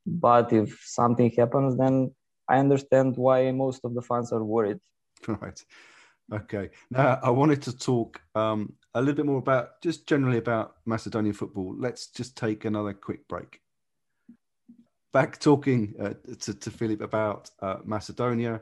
But 0.06 0.52
if 0.52 0.82
something 0.84 1.32
happens, 1.32 1.78
then 1.78 2.14
I 2.50 2.58
understand 2.58 3.16
why 3.18 3.52
most 3.52 3.86
of 3.86 3.94
the 3.94 4.02
fans 4.02 4.32
are 4.32 4.44
worried. 4.44 4.80
Right. 5.28 5.64
Okay. 6.34 6.70
Now, 6.90 7.20
I 7.22 7.30
wanted 7.30 7.62
to 7.64 7.78
talk 7.78 8.22
um, 8.36 8.74
a 8.94 9.02
little 9.02 9.16
bit 9.16 9.26
more 9.26 9.40
about 9.40 9.82
just 9.82 10.08
generally 10.08 10.38
about 10.38 10.78
Macedonian 10.86 11.34
football. 11.34 11.76
Let's 11.78 12.08
just 12.08 12.38
take 12.38 12.66
another 12.66 12.94
quick 12.94 13.28
break. 13.28 13.60
Back 15.12 15.40
talking 15.40 15.94
uh, 16.00 16.14
to, 16.40 16.54
to 16.54 16.72
Filip 16.72 17.02
about 17.02 17.50
uh, 17.62 17.78
Macedonia, 17.84 18.62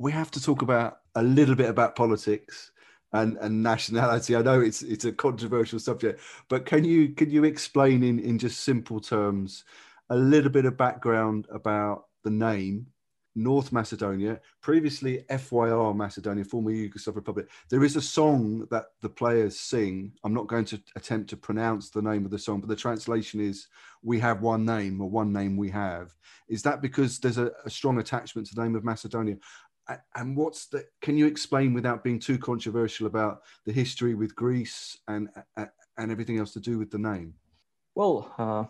we 0.00 0.10
have 0.12 0.30
to 0.30 0.42
talk 0.42 0.62
about 0.62 1.00
a 1.14 1.22
little 1.22 1.54
bit 1.54 1.68
about 1.68 1.94
politics 1.94 2.72
and, 3.12 3.36
and 3.36 3.62
nationality. 3.62 4.34
I 4.34 4.40
know 4.40 4.58
it's 4.58 4.82
it's 4.82 5.04
a 5.04 5.12
controversial 5.12 5.78
subject, 5.78 6.20
but 6.48 6.64
can 6.64 6.84
you 6.84 7.10
can 7.10 7.30
you 7.30 7.44
explain 7.44 8.02
in, 8.02 8.18
in 8.18 8.38
just 8.38 8.60
simple 8.60 8.98
terms 8.98 9.64
a 10.08 10.16
little 10.16 10.50
bit 10.50 10.64
of 10.64 10.78
background 10.78 11.46
about 11.52 12.06
the 12.24 12.30
name 12.30 12.86
North 13.36 13.72
Macedonia, 13.72 14.40
previously 14.60 15.24
FYR 15.30 15.94
Macedonia, 15.94 16.44
former 16.44 16.72
Yugoslav 16.72 17.14
Republic. 17.14 17.48
There 17.68 17.84
is 17.84 17.94
a 17.94 18.00
song 18.00 18.66
that 18.70 18.86
the 19.02 19.08
players 19.08 19.58
sing. 19.58 20.12
I'm 20.24 20.34
not 20.34 20.48
going 20.48 20.64
to 20.66 20.82
attempt 20.96 21.30
to 21.30 21.36
pronounce 21.36 21.90
the 21.90 22.02
name 22.02 22.24
of 22.24 22.30
the 22.30 22.38
song, 22.38 22.60
but 22.60 22.68
the 22.68 22.76
translation 22.76 23.40
is 23.40 23.68
"We 24.02 24.18
have 24.20 24.42
one 24.42 24.64
name" 24.64 25.00
or 25.00 25.08
"One 25.08 25.32
name 25.32 25.56
we 25.56 25.70
have." 25.70 26.14
Is 26.48 26.62
that 26.64 26.82
because 26.82 27.20
there's 27.20 27.38
a, 27.38 27.52
a 27.64 27.70
strong 27.70 27.98
attachment 27.98 28.48
to 28.48 28.54
the 28.54 28.62
name 28.62 28.74
of 28.74 28.84
Macedonia? 28.84 29.36
And 30.14 30.36
what's 30.36 30.66
the? 30.66 30.84
Can 31.02 31.16
you 31.16 31.26
explain 31.26 31.74
without 31.74 32.04
being 32.04 32.18
too 32.18 32.38
controversial 32.38 33.06
about 33.06 33.42
the 33.66 33.72
history 33.72 34.14
with 34.14 34.34
Greece 34.34 34.98
and 35.08 35.28
and 35.56 36.12
everything 36.12 36.38
else 36.38 36.52
to 36.52 36.60
do 36.60 36.78
with 36.78 36.90
the 36.90 36.98
name? 36.98 37.34
Well, 37.94 38.32
uh, 38.38 38.64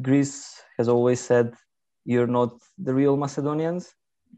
Greece 0.00 0.62
has 0.78 0.88
always 0.88 1.20
said 1.20 1.54
you're 2.04 2.26
not 2.26 2.52
the 2.78 2.94
real 2.94 3.16
Macedonians 3.16 3.94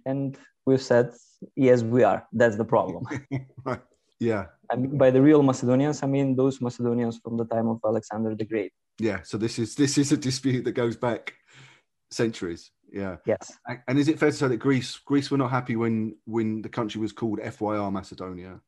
and 0.06 0.38
we've 0.66 0.82
said 0.82 1.12
yes 1.56 1.82
we 1.82 2.02
are 2.02 2.26
that's 2.32 2.56
the 2.56 2.64
problem 2.64 3.04
right. 3.64 3.80
yeah 4.20 4.46
I 4.70 4.76
mean, 4.76 4.96
by 4.96 5.10
the 5.10 5.20
real 5.20 5.42
macedonians 5.42 6.02
i 6.02 6.06
mean 6.06 6.36
those 6.36 6.60
macedonians 6.60 7.20
from 7.22 7.36
the 7.36 7.44
time 7.44 7.68
of 7.68 7.80
alexander 7.84 8.34
the 8.34 8.44
great 8.44 8.72
yeah 8.98 9.20
so 9.22 9.36
this 9.36 9.58
is 9.58 9.74
this 9.74 9.98
is 9.98 10.12
a 10.12 10.16
dispute 10.16 10.64
that 10.64 10.72
goes 10.72 10.96
back 10.96 11.34
centuries 12.10 12.70
yeah 12.92 13.16
yes 13.26 13.58
and 13.88 13.98
is 13.98 14.08
it 14.08 14.18
fair 14.18 14.30
to 14.30 14.36
say 14.36 14.48
that 14.48 14.58
greece 14.58 14.98
greece 14.98 15.30
were 15.30 15.38
not 15.38 15.50
happy 15.50 15.76
when 15.76 16.14
when 16.24 16.62
the 16.62 16.68
country 16.68 17.00
was 17.00 17.12
called 17.12 17.38
fyr 17.40 17.92
macedonia 17.92 18.60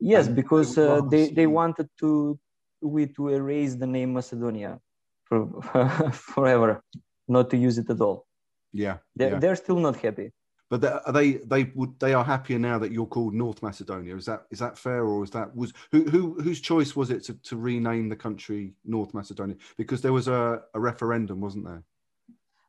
yes 0.00 0.26
and 0.26 0.36
because 0.36 0.76
uh, 0.76 1.00
they 1.10 1.28
they 1.28 1.46
wanted 1.46 1.88
to 1.98 2.38
we 2.80 3.06
to 3.06 3.28
erase 3.28 3.74
the 3.76 3.86
name 3.86 4.12
macedonia 4.12 4.80
for, 5.24 5.62
forever 6.12 6.82
not 7.28 7.50
to 7.50 7.56
use 7.56 7.78
it 7.78 7.88
at 7.90 8.00
all 8.00 8.26
yeah 8.72 8.98
they're, 9.16 9.32
yeah. 9.32 9.38
they're 9.38 9.56
still 9.56 9.78
not 9.78 9.96
happy 9.96 10.32
but 10.70 10.84
are 10.84 11.12
they 11.12 11.32
they 11.32 11.64
would 11.74 11.98
they 11.98 12.12
are 12.12 12.24
happier 12.24 12.58
now 12.58 12.78
that 12.78 12.92
you're 12.92 13.06
called 13.06 13.32
North 13.32 13.62
Macedonia. 13.62 14.14
Is 14.14 14.26
that 14.26 14.42
is 14.50 14.58
that 14.58 14.76
fair 14.76 15.04
or 15.04 15.24
is 15.24 15.30
that 15.30 15.54
was 15.56 15.72
who 15.92 16.04
who 16.04 16.34
whose 16.42 16.60
choice 16.60 16.94
was 16.94 17.10
it 17.10 17.24
to, 17.24 17.34
to 17.44 17.56
rename 17.56 18.10
the 18.10 18.16
country 18.16 18.74
North 18.84 19.14
Macedonia? 19.14 19.56
Because 19.78 20.02
there 20.02 20.12
was 20.12 20.28
a, 20.28 20.60
a 20.74 20.80
referendum, 20.80 21.40
wasn't 21.40 21.64
there? 21.64 21.82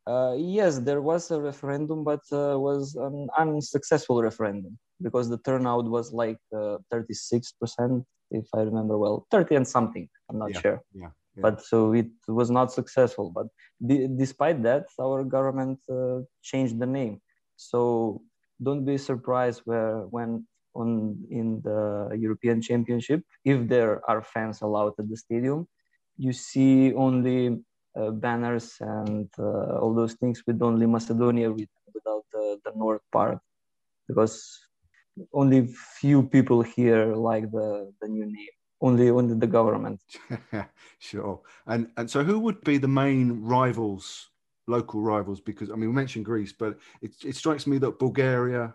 Uh, 0.06 0.34
yes, 0.36 0.78
there 0.78 1.02
was 1.02 1.30
a 1.30 1.40
referendum, 1.40 2.04
but 2.04 2.20
uh, 2.32 2.58
was 2.58 2.94
an 2.96 3.28
unsuccessful 3.38 4.22
referendum 4.22 4.78
because 5.02 5.28
the 5.28 5.38
turnout 5.38 5.84
was 5.84 6.12
like 6.12 6.38
uh, 6.54 6.78
36%, 6.92 8.04
if 8.30 8.46
I 8.54 8.60
remember 8.60 8.98
well, 8.98 9.26
30 9.30 9.56
and 9.56 9.68
something. 9.68 10.08
I'm 10.28 10.38
not 10.38 10.50
yeah, 10.50 10.60
sure. 10.60 10.82
Yeah, 10.94 11.10
yeah, 11.36 11.42
But 11.42 11.62
so 11.62 11.92
it 11.92 12.08
was 12.26 12.50
not 12.50 12.72
successful. 12.72 13.30
But 13.30 13.46
despite 14.16 14.62
that, 14.62 14.86
our 15.00 15.22
government 15.22 15.78
uh, 15.90 16.20
changed 16.42 16.78
the 16.78 16.86
name 16.86 17.20
so 17.60 18.22
don't 18.62 18.86
be 18.86 18.96
surprised 18.96 19.60
where 19.66 20.08
when 20.08 20.46
on 20.74 21.20
in 21.30 21.60
the 21.60 22.08
European 22.16 22.62
Championship, 22.62 23.20
if 23.44 23.68
there 23.68 24.00
are 24.08 24.22
fans 24.22 24.62
allowed 24.62 24.94
at 24.98 25.10
the 25.10 25.16
stadium, 25.16 25.68
you 26.16 26.32
see 26.32 26.94
only 26.94 27.60
banners 27.94 28.76
and 28.80 29.28
uh, 29.38 29.78
all 29.78 29.94
those 29.94 30.14
things 30.14 30.42
with 30.46 30.62
only 30.62 30.86
Macedonia 30.86 31.50
without 31.50 32.24
the, 32.32 32.60
the 32.64 32.72
north 32.74 33.02
part, 33.12 33.38
because 34.08 34.58
only 35.32 35.66
few 36.00 36.22
people 36.22 36.62
here 36.62 37.14
like 37.14 37.50
the, 37.50 37.92
the 38.00 38.08
new 38.08 38.26
name. 38.26 38.54
Only 38.82 39.10
only 39.10 39.34
the 39.34 39.46
government. 39.46 40.00
sure. 40.98 41.42
And 41.66 41.90
and 41.98 42.10
so 42.10 42.24
who 42.24 42.38
would 42.38 42.62
be 42.62 42.78
the 42.78 42.88
main 42.88 43.42
rivals 43.42 44.30
local 44.70 45.02
rivals 45.02 45.40
because 45.40 45.70
I 45.70 45.74
mean 45.74 45.90
we 45.90 45.94
mentioned 45.94 46.24
Greece, 46.24 46.52
but 46.52 46.78
it, 47.02 47.12
it 47.24 47.36
strikes 47.36 47.66
me 47.66 47.76
that 47.78 47.98
Bulgaria 47.98 48.74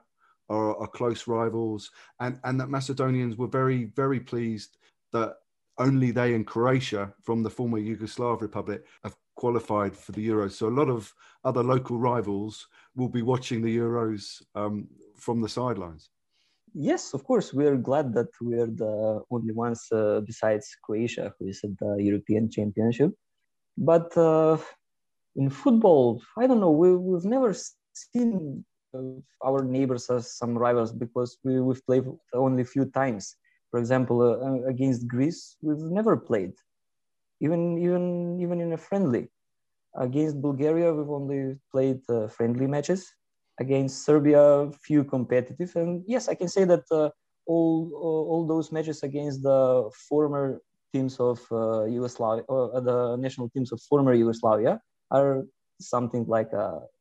are, 0.50 0.76
are, 0.76 0.88
close 0.88 1.26
rivals, 1.26 1.90
and 2.20 2.40
and 2.44 2.60
that 2.60 2.70
Macedonians 2.70 3.36
were 3.36 3.48
very 3.48 3.86
very 3.96 4.20
pleased 4.20 4.78
that 5.12 5.38
only 5.78 6.12
they 6.12 6.34
and 6.34 6.48
Croatia 6.48 7.14
from 7.22 7.44
the 7.44 7.50
former 7.50 7.80
Yugoslav 7.80 8.42
Republic 8.42 8.86
have 9.04 9.16
qualified 9.36 9.96
for 9.96 10.12
the 10.14 10.28
Euros. 10.28 10.52
So 10.52 10.68
a 10.68 10.78
lot 10.80 10.90
of 10.90 11.14
other 11.44 11.64
local 11.64 11.98
rivals 11.98 12.68
will 12.96 13.10
be 13.10 13.22
watching 13.22 13.62
the 13.62 13.78
Euros 13.78 14.42
um, 14.56 14.88
from 15.18 15.42
the 15.42 15.50
sidelines. 15.50 16.10
Yes, 16.74 17.14
of 17.14 17.24
course. 17.24 17.54
We 17.54 17.66
are 17.66 17.78
glad 17.78 18.14
that 18.14 18.28
we 18.42 18.56
are 18.56 18.68
the 18.68 19.22
only 19.32 19.54
ones 19.54 19.88
uh, 19.92 20.22
besides 20.22 20.76
Croatia 20.84 21.34
who 21.40 21.48
is 21.48 21.62
at 21.64 21.78
the 21.78 21.98
European 22.00 22.50
Championship. 22.50 23.12
But 23.78 24.16
uh, 24.18 24.58
in 25.36 25.50
football, 25.50 26.22
I 26.38 26.48
don't 26.48 26.60
know. 26.60 26.72
We, 26.72 26.96
we've 26.96 27.26
never 27.26 27.56
seen 27.94 28.66
uh, 28.94 29.00
our 29.46 29.64
neighbors 29.64 30.10
as 30.10 30.36
some 30.38 30.58
rivals 30.58 30.92
because 30.92 31.38
we, 31.44 31.62
we've 31.62 31.86
played 31.86 32.06
only 32.34 32.64
a 32.64 32.66
few 32.66 32.86
times. 32.86 33.36
For 33.76 33.80
example, 33.80 34.22
uh, 34.22 34.40
uh, 34.40 34.70
against 34.70 35.06
Greece, 35.06 35.58
we've 35.62 35.84
never 35.92 36.16
played, 36.16 36.54
even 37.42 37.78
even 37.78 38.40
even 38.40 38.62
in 38.62 38.72
a 38.72 38.78
friendly. 38.78 39.28
Against 39.98 40.42
Bulgaria, 40.42 40.94
we've 40.94 41.10
only 41.12 41.60
played 41.74 42.00
uh, 42.08 42.28
friendly 42.30 42.68
matches. 42.68 43.12
Against 43.60 44.06
Serbia, 44.06 44.72
few 44.88 45.04
competitive, 45.04 45.76
and 45.76 46.06
yes, 46.08 46.30
I 46.30 46.36
can 46.36 46.48
say 46.48 46.64
that 46.64 46.86
uh, 46.90 47.10
all 47.48 47.92
all 48.32 48.48
those 48.48 48.72
matches 48.72 49.04
against 49.04 49.44
the 49.44 49.92
former 50.08 50.62
teams 50.94 51.20
of 51.20 51.44
uh, 51.52 51.84
Yugoslavia, 51.84 52.46
or 52.48 52.80
the 52.80 53.18
national 53.18 53.50
teams 53.50 53.74
of 53.74 53.82
former 53.90 54.14
Yugoslavia, 54.14 54.80
are 55.12 55.44
something 55.82 56.24
like 56.28 56.52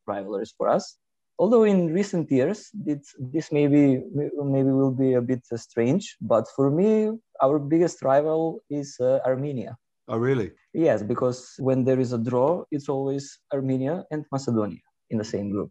rivalries 0.09 0.53
for 0.59 0.69
us. 0.69 0.99
Although 1.39 1.65
in 1.65 1.93
recent 1.93 2.31
years, 2.31 2.71
this, 2.73 3.15
this 3.19 3.51
maybe 3.51 4.03
maybe 4.15 4.71
will 4.71 4.93
be 4.95 5.15
a 5.15 5.21
bit 5.21 5.43
strange, 5.57 6.17
but 6.21 6.47
for 6.55 6.71
me, 6.71 7.11
our 7.43 7.59
biggest 7.59 8.03
rival 8.03 8.61
is 8.71 8.97
uh, 9.01 9.19
Armenia. 9.27 9.77
Oh, 10.07 10.19
really? 10.19 10.53
Yes, 10.75 11.03
because 11.03 11.55
when 11.59 11.85
there 11.85 11.99
is 11.99 12.13
a 12.13 12.19
draw, 12.19 12.65
it's 12.71 12.89
always 12.89 13.41
Armenia 13.53 14.05
and 14.11 14.25
Macedonia 14.31 14.85
in 15.11 15.19
the 15.19 15.25
same 15.25 15.51
group. 15.51 15.71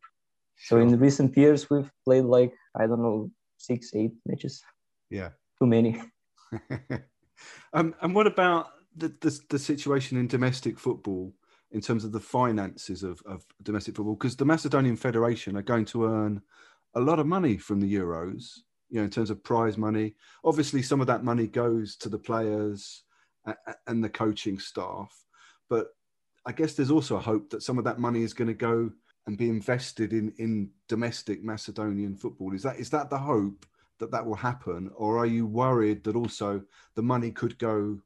Sure. 0.56 0.80
So 0.80 0.84
in 0.84 1.00
recent 1.00 1.38
years, 1.38 1.70
we've 1.70 1.90
played 2.04 2.26
like 2.26 2.54
I 2.76 2.88
don't 2.88 3.02
know 3.02 3.32
six, 3.58 3.92
eight 3.96 4.12
matches. 4.26 4.62
Yeah, 5.10 5.30
too 5.60 5.68
many. 5.68 6.02
um, 7.74 7.96
and 8.02 8.16
what 8.16 8.28
about 8.28 8.72
the, 8.96 9.10
the 9.22 9.40
the 9.50 9.60
situation 9.60 10.18
in 10.18 10.28
domestic 10.28 10.80
football? 10.80 11.34
In 11.74 11.82
terms 11.82 12.06
of 12.06 12.12
the 12.12 12.20
finances 12.20 13.04
of, 13.04 13.22
of 13.26 13.44
domestic 13.64 13.96
football 13.96 14.16
because 14.16 14.36
the 14.36 14.46
Macedonian 14.46 14.96
Federation 14.96 15.58
are 15.58 15.64
going 15.64 15.86
to 15.86 16.06
earn 16.06 16.42
a 16.96 17.00
lot 17.00 17.20
of 17.20 17.26
money 17.26 17.58
from 17.58 17.82
the 17.82 17.92
Euros, 17.92 18.60
you 18.90 19.00
know, 19.00 19.04
in 19.04 19.10
terms 19.10 19.32
of 19.32 19.44
prize 19.44 19.78
money. 19.78 20.16
Obviously, 20.46 20.84
some 20.84 21.02
of 21.02 21.08
that 21.08 21.24
money 21.24 21.48
goes 21.48 21.96
to 21.98 22.10
the 22.10 22.20
players 22.20 23.04
and 23.88 24.04
the 24.04 24.10
coaching 24.10 24.60
staff, 24.60 25.12
but 25.70 25.88
I 26.46 26.52
guess 26.52 26.74
there's 26.74 26.92
also 26.92 27.16
a 27.16 27.22
hope 27.22 27.50
that 27.50 27.64
some 27.64 27.78
of 27.78 27.84
that 27.86 28.00
money 28.00 28.22
is 28.22 28.34
going 28.34 28.50
to 28.50 28.54
go 28.54 28.92
and 29.26 29.38
be 29.38 29.50
invested 29.50 30.14
in 30.14 30.34
in 30.38 30.70
domestic 30.88 31.44
Macedonian 31.44 32.16
football. 32.16 32.54
Is 32.54 32.64
that 32.64 32.78
is 32.78 32.90
that 32.92 33.10
the 33.10 33.18
hope 33.18 33.66
that 34.00 34.12
that 34.12 34.26
will 34.26 34.36
happen, 34.36 34.92
or 34.96 35.18
are 35.18 35.26
you 35.26 35.48
worried 35.48 36.04
that 36.04 36.16
also 36.16 36.62
the 36.96 37.02
money 37.02 37.32
could 37.32 37.58
go 37.58 38.00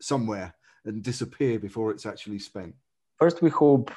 somewhere 0.00 0.54
and 0.84 1.02
disappear 1.02 1.58
before 1.58 1.92
it's 1.92 2.06
actually 2.06 2.38
spent? 2.38 2.74
First, 3.18 3.42
we 3.42 3.50
hope 3.50 3.90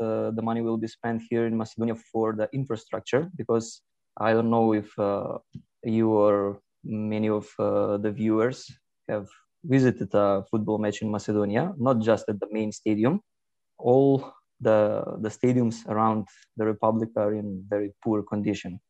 uh, 0.00 0.30
the 0.32 0.42
money 0.42 0.60
will 0.62 0.78
be 0.78 0.88
spent 0.88 1.22
here 1.30 1.46
in 1.46 1.56
Macedonia 1.56 1.94
for 1.94 2.34
the 2.34 2.48
infrastructure 2.52 3.30
because 3.36 3.82
I 4.16 4.32
don't 4.32 4.50
know 4.50 4.72
if 4.72 4.98
uh, 4.98 5.38
you 5.84 6.10
or 6.10 6.60
many 6.84 7.28
of 7.28 7.46
uh, 7.58 7.98
the 7.98 8.10
viewers 8.10 8.70
have 9.08 9.28
visited 9.64 10.08
a 10.14 10.44
football 10.50 10.78
match 10.78 11.02
in 11.02 11.10
Macedonia, 11.10 11.72
not 11.78 12.00
just 12.00 12.28
at 12.28 12.40
the 12.40 12.48
main 12.50 12.72
stadium. 12.72 13.20
All 13.78 14.32
the, 14.60 15.04
the 15.20 15.28
stadiums 15.28 15.86
around 15.88 16.26
the 16.56 16.64
republic 16.64 17.10
are 17.16 17.34
in 17.34 17.64
very 17.68 17.92
poor 18.02 18.22
condition. 18.22 18.80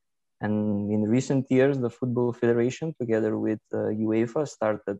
And 0.40 0.90
in 0.90 1.02
recent 1.02 1.46
years, 1.50 1.78
the 1.78 1.90
Football 1.90 2.32
Federation, 2.32 2.94
together 3.00 3.38
with 3.38 3.60
uh, 3.72 3.94
UEFA, 4.06 4.48
started 4.48 4.98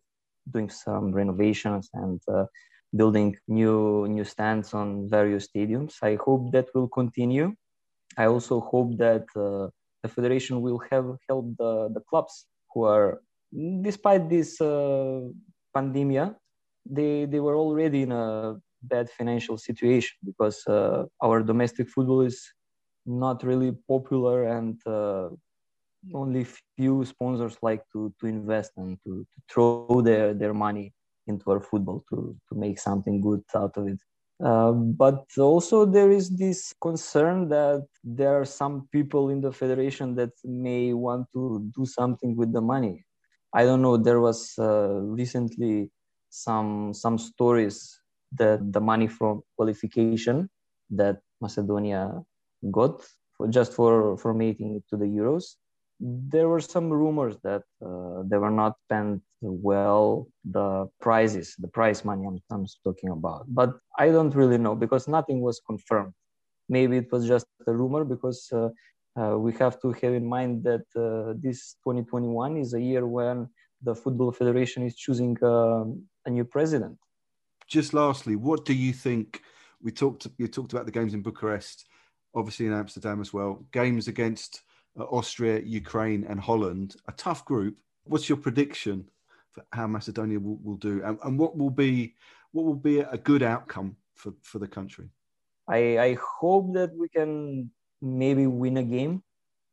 doing 0.51 0.71
some 0.71 1.13
renovations 1.13 1.91
and 1.93 2.21
uh, 2.33 2.45
building 2.95 3.37
new 3.49 4.07
new 4.09 4.25
stands 4.25 4.75
on 4.75 5.09
various 5.09 5.49
stadiums. 5.49 5.95
I 6.03 6.17
hope 6.17 6.53
that 6.53 6.67
will 6.75 6.89
continue. 6.89 7.55
I 8.17 8.27
also 8.27 8.61
hope 8.61 8.99
that 8.99 9.25
uh, 9.37 9.69
the 10.03 10.09
federation 10.09 10.61
will 10.61 10.81
have 10.91 11.07
helped 11.29 11.57
the, 11.59 11.89
the 11.95 12.01
clubs 12.01 12.47
who 12.73 12.85
are 12.85 13.21
despite 13.83 14.29
this 14.29 14.61
uh, 14.61 15.21
pandemia, 15.75 16.35
they 16.85 17.27
they 17.27 17.41
were 17.41 17.57
already 17.57 18.03
in 18.03 18.13
a 18.13 18.57
bad 18.83 19.09
financial 19.11 19.57
situation 19.57 20.17
because 20.25 20.67
uh, 20.67 21.05
our 21.21 21.43
domestic 21.43 21.89
football 21.89 22.23
is 22.23 22.53
not 23.07 23.43
really 23.43 23.73
popular 23.89 24.45
and 24.45 24.81
uh, 24.87 25.29
only 26.15 26.45
few 26.77 27.05
sponsors 27.05 27.57
like 27.63 27.83
to 27.93 28.13
to 28.19 28.27
invest 28.27 28.73
and 28.77 28.99
to, 29.05 29.25
to 29.33 29.39
throw 29.51 30.01
their 30.03 30.35
their 30.35 30.55
money 30.55 30.93
into 31.27 31.51
our 31.51 31.61
football 31.61 32.05
to 32.11 32.37
to 32.49 32.55
make 32.55 32.79
something 32.79 33.21
good 33.21 33.43
out 33.55 33.77
of 33.77 33.89
it. 33.89 34.01
Uh, 34.43 34.73
but 34.73 35.25
also 35.39 35.85
there 35.85 36.11
is 36.11 36.31
this 36.31 36.75
concern 36.81 37.49
that 37.49 37.87
there 38.03 38.35
are 38.41 38.45
some 38.45 38.89
people 38.91 39.29
in 39.29 39.41
the 39.41 39.53
federation 39.53 40.17
that 40.17 40.33
may 40.45 40.93
want 40.93 41.27
to 41.33 41.71
do 41.77 41.87
something 41.87 42.35
with 42.37 42.53
the 42.53 42.61
money. 42.61 43.05
I 43.55 43.65
don't 43.65 43.83
know. 43.83 43.97
There 43.97 44.21
was 44.21 44.55
uh, 44.59 44.99
recently 45.21 45.91
some 46.31 46.95
some 46.95 47.19
stories 47.19 48.01
that 48.33 48.73
the 48.73 48.81
money 48.81 49.07
from 49.07 49.43
qualification 49.57 50.49
that 50.91 51.21
Macedonia 51.41 52.23
got 52.71 53.03
for, 53.37 53.47
just 53.49 53.75
for 53.75 54.17
for 54.17 54.35
making 54.35 54.77
it 54.77 54.85
to 54.91 54.97
the 54.97 55.07
Euros 55.07 55.57
there 56.03 56.49
were 56.49 56.61
some 56.61 56.91
rumors 56.91 57.37
that 57.45 57.63
uh, 57.85 58.23
they 58.27 58.37
were 58.37 58.51
not 58.51 58.75
spent 58.85 59.23
well 59.51 60.29
the 60.45 60.87
prizes 61.01 61.55
the 61.59 61.69
prize 61.69 62.05
money 62.05 62.25
I'm, 62.27 62.39
I'm 62.51 62.67
talking 62.85 63.11
about. 63.11 63.45
But 63.49 63.71
i 63.99 64.09
don't 64.09 64.35
really 64.35 64.59
know 64.59 64.75
because 64.75 65.09
nothing 65.09 65.41
was 65.41 65.61
confirmed. 65.67 66.15
Maybe 66.69 66.97
it 66.97 67.11
was 67.13 67.27
just 67.27 67.47
a 67.67 67.73
rumor 67.73 68.05
because 68.05 68.49
uh, 68.53 68.69
uh, 69.21 69.37
we 69.39 69.53
have 69.55 69.81
to 69.83 69.93
have 69.93 70.15
in 70.15 70.27
mind 70.27 70.65
that 70.65 70.87
uh, 70.97 71.35
this 71.37 71.75
2021 71.85 72.57
is 72.57 72.75
a 72.75 72.81
year 72.81 73.07
when 73.07 73.49
the 73.83 73.95
football 73.95 74.33
federation 74.33 74.85
is 74.85 74.95
choosing 74.95 75.37
um, 75.43 76.05
a 76.25 76.31
new 76.31 76.45
president. 76.45 76.99
Just 77.67 77.93
lastly 77.95 78.37
what 78.37 78.65
do 78.65 78.75
you 78.75 78.93
think? 78.93 79.43
We 79.83 79.91
talked 79.91 80.29
you 80.39 80.47
talked 80.47 80.73
about 80.73 80.87
the 80.87 80.93
games 80.93 81.15
in 81.15 81.23
bucharest 81.23 81.87
obviously 82.35 82.67
in 82.67 82.73
amsterdam 82.73 83.21
as 83.21 83.33
well. 83.33 83.65
Games 83.73 84.09
against 84.09 84.63
uh, 84.99 85.05
Austria, 85.05 85.61
Ukraine, 85.61 86.25
and 86.29 86.41
Holland, 86.41 86.97
a 87.09 87.13
tough 87.13 87.45
group. 87.45 87.79
What's 88.05 88.29
your 88.29 88.39
prediction 88.39 89.09
how 89.73 89.87
Macedonia 89.87 90.39
will, 90.39 90.59
will 90.63 90.77
do, 90.77 91.03
and, 91.05 91.19
and, 91.25 91.39
what 91.39 91.57
will 91.57 91.71
be 91.71 92.15
what 92.53 92.65
will 92.65 92.83
be 92.91 93.01
a 93.01 93.19
good 93.19 93.43
outcome 93.43 93.97
for, 94.15 94.33
for 94.43 94.59
the 94.59 94.69
country? 94.69 95.09
I, 95.69 95.99
I 95.99 96.19
hope 96.41 96.75
that 96.75 96.95
we 96.97 97.09
can 97.09 97.71
maybe 98.01 98.47
win 98.47 98.77
a 98.79 98.83
game. 98.83 99.23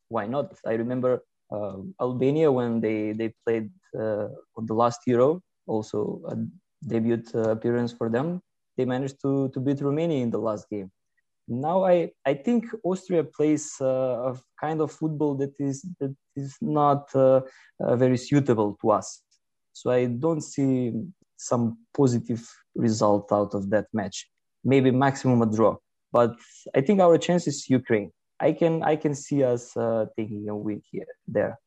Why 0.08 0.26
not? 0.28 0.58
I 0.66 0.74
remember 0.74 1.24
uh, 1.52 1.78
Albania 2.00 2.52
when 2.52 2.82
they 2.82 3.14
they 3.14 3.34
played 3.46 3.70
uh, 3.98 4.28
on 4.58 4.66
the 4.66 4.74
last 4.74 5.02
Euro, 5.08 5.42
also 5.68 6.22
a 6.28 6.36
debut 6.88 7.24
uh, 7.36 7.52
appearance 7.52 7.92
for 7.92 8.10
them. 8.10 8.42
They 8.78 8.86
managed 8.86 9.22
to 9.22 9.50
to 9.50 9.60
beat 9.60 9.82
Romania 9.82 10.24
in 10.24 10.32
the 10.32 10.40
last 10.40 10.70
game 10.70 10.92
now 11.50 11.84
I, 11.84 12.12
I 12.26 12.36
think 12.36 12.66
Austria 12.84 13.24
plays 13.24 13.74
uh, 13.82 14.34
a 14.34 14.40
kind 14.60 14.82
of 14.82 14.92
football 14.92 15.36
that 15.36 15.60
is 15.60 15.86
that 16.00 16.16
is 16.36 16.56
not 16.62 17.10
uh, 17.16 17.42
uh, 17.80 17.96
very 17.96 18.18
suitable 18.18 18.78
to 18.82 18.92
us. 18.92 19.22
So 19.80 19.92
I 19.92 20.08
don't 20.08 20.42
see 20.42 20.92
some 21.38 21.78
positive 21.96 22.44
result 22.76 23.32
out 23.32 23.54
of 23.54 23.70
that 23.70 23.86
match. 23.94 24.28
Maybe 24.66 24.92
maximum 24.92 25.42
a 25.42 25.46
draw, 25.46 25.78
but 26.12 26.36
I 26.76 26.82
think 26.82 27.00
our 27.00 27.18
chance 27.18 27.48
is 27.48 27.70
Ukraine. 27.70 28.12
I 28.42 28.52
can 28.52 28.84
I 28.84 28.98
can 28.98 29.16
see 29.16 29.42
us 29.54 29.64
uh, 29.78 30.08
taking 30.18 30.50
a 30.50 30.56
win 30.66 30.82
here 30.92 31.12
there, 31.36 31.58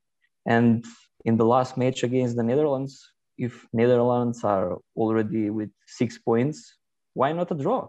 and 0.45 0.85
in 1.25 1.39
the 1.39 1.47
last 1.55 1.79
match 1.79 2.03
against 2.03 2.37
the 2.37 2.43
Netherlands, 2.43 2.93
if 3.39 3.53
Netherlands 3.73 4.45
are 4.45 4.79
already 4.95 5.49
with 5.49 5.71
six 5.87 6.19
points, 6.19 6.59
why 7.15 7.33
not 7.33 7.51
a 7.51 7.55
draw? 7.65 7.89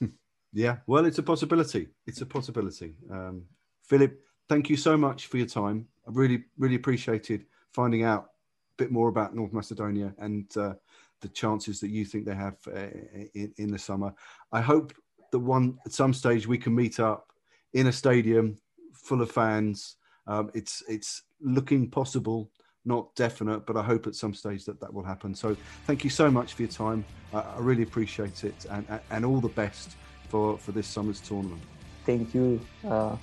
Yeah, 0.52 0.76
well, 0.86 1.04
it's 1.04 1.18
a 1.18 1.22
possibility. 1.32 1.88
It's 2.06 2.22
a 2.22 2.26
possibility. 2.36 2.96
Um, 3.10 3.42
Filip, 3.82 4.12
thank 4.48 4.70
you 4.70 4.76
so 4.78 4.96
much 4.96 5.26
for 5.26 5.36
your 5.36 5.50
time. 5.62 5.78
I 6.06 6.10
really, 6.12 6.44
really 6.56 6.76
appreciated 6.76 7.44
finding 7.74 8.04
out 8.04 8.30
bit 8.76 8.90
more 8.90 9.08
about 9.08 9.34
North 9.34 9.52
Macedonia 9.52 10.14
and 10.18 10.44
uh, 10.56 10.74
the 11.20 11.28
chances 11.28 11.80
that 11.80 11.88
you 11.88 12.04
think 12.04 12.26
they 12.26 12.34
have 12.34 12.56
uh, 12.68 12.88
in, 13.34 13.52
in, 13.56 13.70
the 13.70 13.78
summer. 13.78 14.12
I 14.52 14.60
hope 14.60 14.92
that 15.32 15.38
one 15.38 15.78
at 15.86 15.92
some 15.92 16.12
stage 16.12 16.46
we 16.46 16.58
can 16.58 16.74
meet 16.74 17.00
up 17.00 17.32
in 17.72 17.86
a 17.86 17.92
stadium 17.92 18.58
full 18.92 19.22
of 19.22 19.30
fans. 19.30 19.96
Um, 20.26 20.50
it's 20.54 20.82
it's 20.88 21.22
looking 21.40 21.88
possible, 21.88 22.50
not 22.84 23.14
definite, 23.14 23.66
but 23.66 23.76
I 23.76 23.82
hope 23.82 24.06
at 24.06 24.14
some 24.14 24.34
stage 24.34 24.64
that 24.64 24.80
that 24.80 24.92
will 24.92 25.04
happen. 25.04 25.34
So 25.34 25.56
thank 25.86 26.04
you 26.04 26.10
so 26.10 26.30
much 26.30 26.54
for 26.54 26.62
your 26.62 26.70
time. 26.70 27.04
I, 27.32 27.40
I 27.40 27.58
really 27.58 27.82
appreciate 27.82 28.44
it, 28.44 28.66
and, 28.70 29.00
and 29.10 29.24
all 29.24 29.40
the 29.40 29.48
best 29.48 29.96
for, 30.28 30.58
for 30.58 30.72
this 30.72 30.86
summer's 30.86 31.20
tournament. 31.20 31.62
Thank 32.04 32.34
you. 32.34 32.60
Uh, 32.86 33.16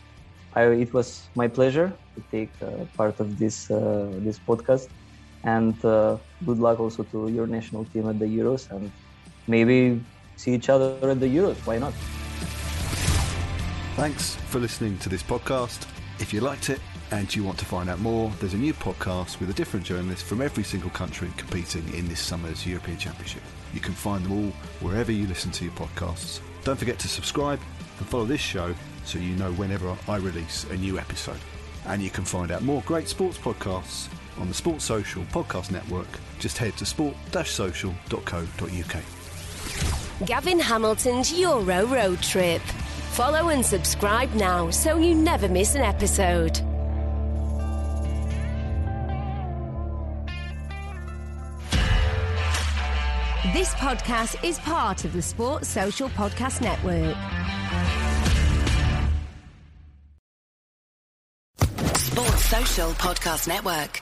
I, 0.56 0.66
it 0.66 0.94
was 0.94 1.28
my 1.36 1.48
pleasure 1.48 1.92
to 2.16 2.24
take 2.32 2.52
uh, 2.62 2.86
part 2.96 3.20
of 3.20 3.40
this 3.40 3.72
uh, 3.72 4.12
this 4.20 4.40
podcast, 4.40 4.88
and 5.44 5.84
uh, 5.86 6.18
good 6.46 6.60
luck 6.60 6.80
also 6.80 7.04
to 7.04 7.30
your 7.30 7.48
national 7.48 7.86
team 7.86 8.08
at 8.10 8.20
the 8.20 8.26
Euros, 8.26 8.70
and 8.72 8.92
maybe 9.48 10.02
see 10.36 10.54
each 10.54 10.70
other 10.70 10.98
at 11.10 11.20
the 11.20 11.28
Euros. 11.28 11.58
Why 11.66 11.78
not? 11.78 11.94
Thanks 13.96 14.36
for 14.36 14.60
listening 14.60 14.98
to 15.00 15.10
this 15.10 15.22
podcast. 15.22 15.88
If 16.20 16.34
you 16.34 16.42
liked 16.42 16.70
it 16.70 16.80
and 17.12 17.34
you 17.36 17.44
want 17.44 17.60
to 17.60 17.66
find 17.66 17.90
out 17.90 18.00
more, 18.00 18.32
there's 18.40 18.54
a 18.54 18.58
new 18.58 18.74
podcast 18.74 19.40
with 19.40 19.50
a 19.50 19.54
different 19.54 19.86
journalist 19.86 20.24
from 20.24 20.42
every 20.42 20.64
single 20.64 20.90
country 20.90 21.30
competing 21.38 21.88
in 21.94 22.08
this 22.08 22.20
summer's 22.20 22.66
European 22.66 22.98
Championship. 22.98 23.44
You 23.74 23.80
can 23.80 23.94
find 23.94 24.24
them 24.24 24.32
all 24.32 24.52
wherever 24.80 25.12
you 25.12 25.28
listen 25.28 25.52
to 25.52 25.66
your 25.66 25.74
podcasts. 25.74 26.40
Don't 26.64 26.80
forget 26.80 26.98
to 27.00 27.08
subscribe 27.08 27.60
and 28.00 28.08
follow 28.08 28.26
this 28.26 28.42
show 28.42 28.74
so 29.06 29.20
you 29.20 29.36
know 29.36 29.52
whenever 29.54 29.96
I 30.08 30.18
release 30.18 30.64
a 30.72 30.78
new 30.78 30.98
episode. 30.98 31.40
And 31.86 32.02
you 32.02 32.10
can 32.10 32.24
find 32.24 32.52
out 32.52 32.64
more 32.64 32.82
great 32.86 33.10
sports 33.10 33.38
podcasts 33.38 34.08
on 34.40 34.48
the 34.48 34.54
Sports 34.54 34.86
Social 34.86 35.24
Podcast 35.26 35.72
Network. 35.72 36.08
Just 36.40 36.58
head 36.58 36.76
to 36.78 36.86
sport-social.co.uk. 36.86 39.04
Gavin 40.26 40.60
Hamilton's 40.60 41.38
Euro 41.40 41.86
Road 41.86 42.22
Trip. 42.22 42.62
Follow 43.12 43.50
and 43.50 43.66
subscribe 43.66 44.34
now 44.34 44.70
so 44.70 44.98
you 44.98 45.16
never 45.16 45.48
miss 45.48 45.76
an 45.76 45.82
episode. 45.82 46.60
This 53.54 53.74
podcast 53.76 54.44
is 54.44 54.58
part 54.60 55.06
of 55.06 55.14
the 55.14 55.22
Sports 55.22 55.68
Social 55.68 56.10
Podcast 56.10 56.62
Network. 56.62 57.16
Sports 61.98 62.46
Social 62.46 62.92
Podcast 62.94 63.48
Network. 63.48 64.02